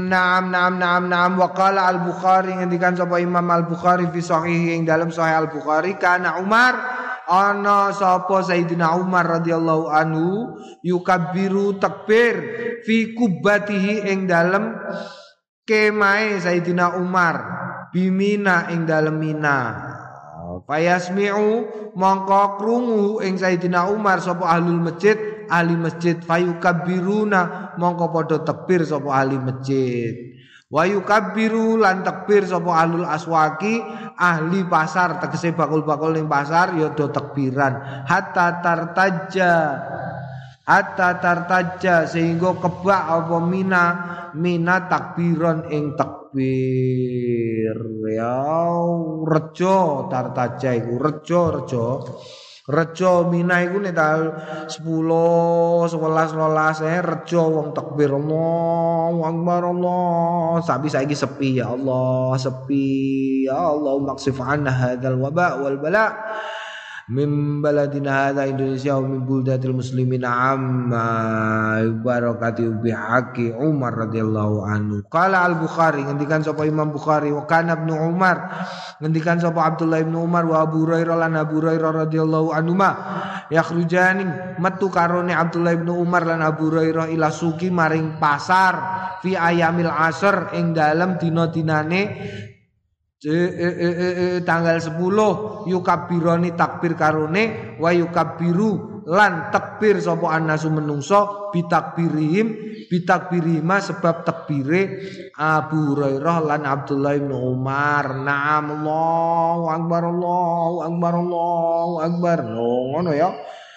[0.05, 5.09] Naam naam naam naam wa qala Al-Bukhari ngendikan sapa Imam Al-Bukhari fi sahih ing dalam
[5.09, 6.77] sahih Al-Bukhari kana Umar
[7.25, 12.37] ana sapa Sayyidina Umar radhiyallahu anhu yukabbiru takbir
[12.85, 14.77] fi kubatihi ing dalam
[15.65, 17.37] kemae Sayyidina Umar
[17.97, 19.94] bimina ing dalam Mina
[20.65, 21.49] Fayasmi'u
[21.93, 25.17] mongko krungu ing Sayyidina Umar sapa ahlul masjid
[25.51, 26.17] ahli masjid.
[26.21, 30.35] Fayukabbiruna mongko padha tekbir sapa ahli masjid.
[30.73, 33.79] Wa yukabbiru lan takbir sapa ahlul aswaki
[34.17, 35.21] ahli pasar.
[35.21, 39.53] Tegese bakul-bakul ning pasar ya do takbiran hatta tartaja
[40.65, 43.85] hatta tartaja sehingga kebak apa mina
[44.33, 47.77] mina takbiran ing takbir.
[48.09, 48.41] Ya
[49.29, 51.87] rejo tartaja iku rejo rejo.
[52.65, 54.33] Rejo mina iku nek tal
[54.73, 58.09] 10 11 12 eh rejo wong takbir.
[58.09, 63.45] Allah akbar Allah sabi saiki sepi ya Allah sepi.
[63.45, 66.17] Ya Allah maksif anna hadzal waba wal bala
[67.13, 74.97] min baladina hadza Indonesia wa min buldatil muslimin amma barakati bi haqi Umar radhiyallahu anhu.
[75.13, 78.65] Qala al Bukhari ngendikan sapa Imam Bukhari wa kana Ibnu Umar
[79.05, 82.91] ngendikan sapa Abdullah Ibnu Umar wa Abu Hurairah lan Abu Hurairah radhiyallahu anhu ma
[83.53, 88.75] yakhrujani metu karone Abdullah Ibnu Umar lan Abu Hurairah ila suki maring pasar
[89.21, 92.03] fi ayamil asr ing dalem dina-dinane
[94.45, 102.53] tanggal 10 yukabironi takbir karone wa yukabiru lan takbir sapa annasu menungso bitakbirihim
[102.89, 105.01] bitakbirihima sebab takbire
[105.37, 108.13] Abu Hurairah lan Abdullah bin Umar.
[108.13, 112.39] Na'am Allahu akbar Allahu akbar Allahu akbar.
[112.45, 113.33] No, ngono ya.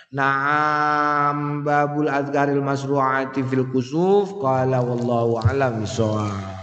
[0.08, 4.40] Naam babul azkaril masru'ati fil kusuf.
[4.40, 6.57] Qala wallahu alam bisawab